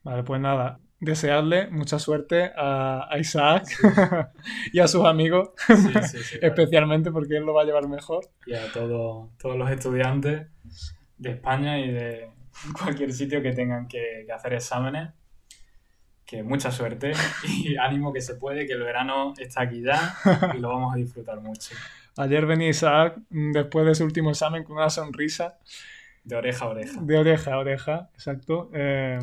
Vale, 0.03 0.23
pues 0.23 0.41
nada, 0.41 0.79
desearle 1.05 1.67
mucha 1.67 1.99
suerte 1.99 2.51
a, 2.55 3.07
a 3.09 3.17
Isaac 3.19 3.65
y 4.73 4.79
a 4.79 4.87
sus 4.87 5.05
amigos, 5.05 5.49
Sí, 5.67 5.75
sí, 6.23 6.37
especialmente 6.41 7.11
porque 7.11 7.37
él 7.37 7.43
lo 7.45 7.53
va 7.53 7.61
a 7.61 7.65
llevar 7.65 7.87
mejor. 7.87 8.25
y 8.45 8.53
a 8.55 8.71
todo- 8.71 9.31
todos 9.37 9.55
los 9.57 9.69
estudiantes 9.71 10.47
de 11.17 11.29
España 11.31 11.79
y 11.79 11.91
de 11.91 12.29
cualquier 12.81 13.13
sitio 13.13 13.41
que 13.41 13.53
tengan 13.53 13.87
que, 13.87 14.23
que 14.25 14.31
hacer 14.31 14.53
exámenes. 14.53 15.09
Que 16.25 16.41
mucha 16.41 16.71
suerte 16.71 17.11
y 17.47 17.75
ánimo 17.77 18.11
que 18.11 18.19
se 18.21 18.35
puede, 18.35 18.65
que 18.65 18.73
el 18.73 18.81
verano 18.83 19.33
está 19.37 19.61
aquí 19.61 19.83
ya 19.83 20.15
y 20.55 20.57
lo 20.59 20.69
vamos 20.69 20.93
a 20.95 20.97
disfrutar 20.97 21.39
mucho. 21.39 21.75
Ayer 22.17 22.45
venía 22.47 22.69
Isaac 22.69 23.19
mm, 23.29 23.51
después 23.51 23.85
de 23.85 23.93
su 23.93 24.03
último 24.05 24.31
examen 24.31 24.63
con 24.63 24.77
una 24.77 24.89
sonrisa 24.89 25.59
De 26.23 26.35
oreja 26.35 26.65
a 26.65 26.69
oreja. 26.69 26.99
de 26.99 27.17
oreja 27.17 27.53
a 27.53 27.59
oreja, 27.59 28.09
exacto. 28.15 28.71
eh, 28.73 29.19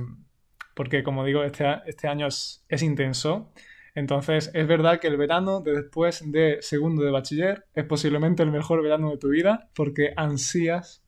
porque 0.74 1.02
como 1.02 1.24
digo, 1.24 1.44
este, 1.44 1.66
este 1.86 2.08
año 2.08 2.26
es, 2.26 2.64
es 2.68 2.82
intenso. 2.82 3.52
Entonces, 3.94 4.50
es 4.54 4.66
verdad 4.66 5.00
que 5.00 5.08
el 5.08 5.16
verano 5.16 5.60
de 5.60 5.72
después 5.72 6.22
de 6.32 6.58
segundo 6.60 7.02
de 7.02 7.10
bachiller 7.10 7.66
es 7.74 7.84
posiblemente 7.84 8.42
el 8.42 8.50
mejor 8.50 8.82
verano 8.82 9.10
de 9.10 9.18
tu 9.18 9.28
vida 9.28 9.68
porque 9.74 10.14
ansías 10.16 11.04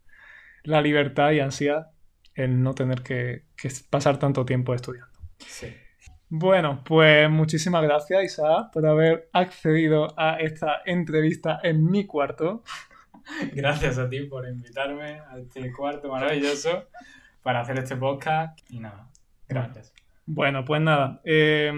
la 0.64 0.82
libertad 0.82 1.32
y 1.32 1.40
ansías 1.40 1.86
el 2.34 2.62
no 2.62 2.74
tener 2.74 3.02
que, 3.02 3.44
que 3.56 3.70
pasar 3.88 4.18
tanto 4.18 4.44
tiempo 4.44 4.74
estudiando. 4.74 5.12
Sí. 5.38 5.74
Bueno, 6.28 6.82
pues 6.84 7.30
muchísimas 7.30 7.82
gracias, 7.82 8.24
Isaac, 8.24 8.70
por 8.72 8.86
haber 8.86 9.28
accedido 9.32 10.18
a 10.18 10.36
esta 10.40 10.82
entrevista 10.84 11.60
en 11.62 11.84
mi 11.84 12.06
cuarto. 12.06 12.64
Gracias 13.54 13.98
a 13.98 14.08
ti 14.08 14.20
por 14.22 14.46
invitarme 14.48 15.20
a 15.20 15.38
este 15.38 15.72
cuarto 15.72 16.08
maravilloso 16.08 16.88
para 17.42 17.60
hacer 17.60 17.78
este 17.78 17.96
podcast. 17.96 18.58
Y 18.68 18.80
nada, 18.80 19.08
gracias. 19.48 19.92
Bueno, 20.26 20.64
pues 20.64 20.80
nada, 20.80 21.20
eh, 21.24 21.72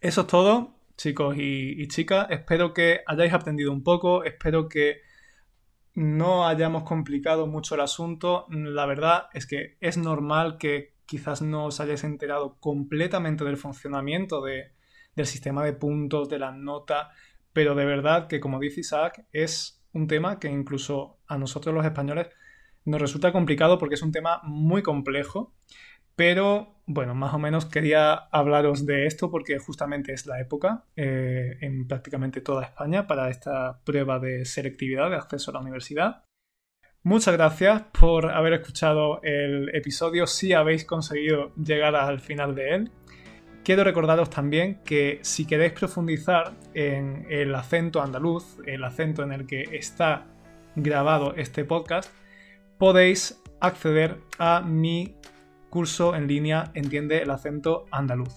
eso 0.00 0.20
es 0.22 0.26
todo, 0.26 0.74
chicos 0.96 1.36
y, 1.36 1.80
y 1.82 1.88
chicas. 1.88 2.26
Espero 2.30 2.74
que 2.74 3.00
hayáis 3.06 3.32
aprendido 3.32 3.72
un 3.72 3.82
poco, 3.82 4.24
espero 4.24 4.68
que 4.68 5.00
no 5.94 6.46
hayamos 6.46 6.84
complicado 6.84 7.46
mucho 7.46 7.74
el 7.74 7.80
asunto. 7.80 8.46
La 8.50 8.86
verdad 8.86 9.28
es 9.32 9.46
que 9.46 9.76
es 9.80 9.96
normal 9.96 10.58
que 10.58 10.94
quizás 11.06 11.42
no 11.42 11.66
os 11.66 11.80
hayáis 11.80 12.04
enterado 12.04 12.56
completamente 12.60 13.44
del 13.44 13.56
funcionamiento 13.56 14.42
de- 14.42 14.72
del 15.16 15.26
sistema 15.26 15.64
de 15.64 15.72
puntos, 15.72 16.28
de 16.28 16.38
las 16.38 16.54
notas, 16.54 17.08
pero 17.52 17.74
de 17.74 17.84
verdad 17.84 18.28
que, 18.28 18.38
como 18.38 18.60
dice 18.60 18.80
Isaac, 18.80 19.26
es 19.32 19.82
un 19.92 20.06
tema 20.06 20.38
que 20.38 20.48
incluso 20.48 21.18
a 21.26 21.36
nosotros 21.36 21.74
los 21.74 21.84
españoles 21.84 22.28
nos 22.84 23.00
resulta 23.00 23.32
complicado 23.32 23.76
porque 23.78 23.96
es 23.96 24.02
un 24.02 24.12
tema 24.12 24.40
muy 24.44 24.82
complejo. 24.82 25.52
Pero 26.16 26.80
bueno, 26.86 27.14
más 27.14 27.32
o 27.34 27.38
menos 27.38 27.66
quería 27.66 28.14
hablaros 28.14 28.84
de 28.84 29.06
esto 29.06 29.30
porque 29.30 29.58
justamente 29.58 30.12
es 30.12 30.26
la 30.26 30.40
época 30.40 30.84
eh, 30.96 31.56
en 31.60 31.86
prácticamente 31.86 32.40
toda 32.40 32.64
España 32.64 33.06
para 33.06 33.30
esta 33.30 33.80
prueba 33.84 34.18
de 34.18 34.44
selectividad 34.44 35.08
de 35.08 35.16
acceso 35.16 35.50
a 35.50 35.54
la 35.54 35.60
universidad. 35.60 36.24
Muchas 37.02 37.34
gracias 37.34 37.82
por 37.98 38.30
haber 38.30 38.54
escuchado 38.54 39.22
el 39.22 39.74
episodio 39.74 40.26
si 40.26 40.52
habéis 40.52 40.84
conseguido 40.84 41.54
llegar 41.54 41.94
al 41.94 42.20
final 42.20 42.54
de 42.54 42.74
él. 42.74 42.90
Quiero 43.62 43.84
recordaros 43.84 44.28
también 44.28 44.80
que 44.84 45.20
si 45.22 45.46
queréis 45.46 45.72
profundizar 45.72 46.54
en 46.74 47.24
el 47.30 47.54
acento 47.54 48.02
andaluz, 48.02 48.58
el 48.66 48.82
acento 48.82 49.22
en 49.22 49.32
el 49.32 49.46
que 49.46 49.62
está 49.72 50.26
grabado 50.74 51.34
este 51.36 51.64
podcast, 51.64 52.12
podéis 52.78 53.40
acceder 53.60 54.18
a 54.38 54.60
mi 54.60 55.14
curso 55.70 56.14
en 56.14 56.26
línea 56.26 56.70
Entiende 56.74 57.22
el 57.22 57.30
acento 57.30 57.86
andaluz. 57.90 58.34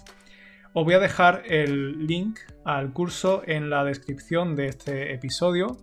Os 0.76 0.86
voy 0.86 0.94
a 0.94 1.00
dejar 1.00 1.44
el 1.46 2.08
link 2.08 2.40
al 2.64 2.94
curso 2.94 3.44
en 3.46 3.70
la 3.70 3.84
descripción 3.84 4.56
de 4.56 4.68
este 4.68 5.14
episodio 5.14 5.78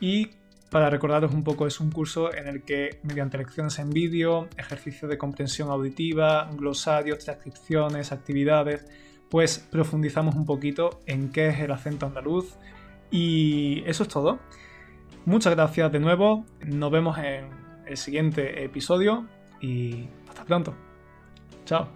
y 0.00 0.30
para 0.70 0.90
recordaros 0.90 1.32
un 1.32 1.44
poco 1.44 1.66
es 1.66 1.80
un 1.80 1.90
curso 1.90 2.34
en 2.34 2.48
el 2.48 2.62
que 2.62 2.98
mediante 3.02 3.38
lecciones 3.38 3.78
en 3.78 3.90
vídeo, 3.90 4.48
ejercicios 4.56 5.10
de 5.10 5.18
comprensión 5.18 5.70
auditiva, 5.70 6.50
glosarios, 6.52 7.24
transcripciones, 7.24 8.12
actividades, 8.12 8.86
pues 9.30 9.58
profundizamos 9.70 10.34
un 10.34 10.46
poquito 10.46 11.02
en 11.06 11.30
qué 11.30 11.48
es 11.48 11.60
el 11.60 11.70
acento 11.70 12.06
andaluz 12.06 12.56
y 13.10 13.82
eso 13.86 14.02
es 14.02 14.08
todo. 14.08 14.38
Muchas 15.24 15.54
gracias 15.54 15.92
de 15.92 16.00
nuevo, 16.00 16.46
nos 16.64 16.90
vemos 16.90 17.18
en 17.18 17.48
el 17.86 17.96
siguiente 17.96 18.64
episodio 18.64 19.26
y 19.60 20.08
pronto. 20.46 20.74
Chao. 21.64 21.88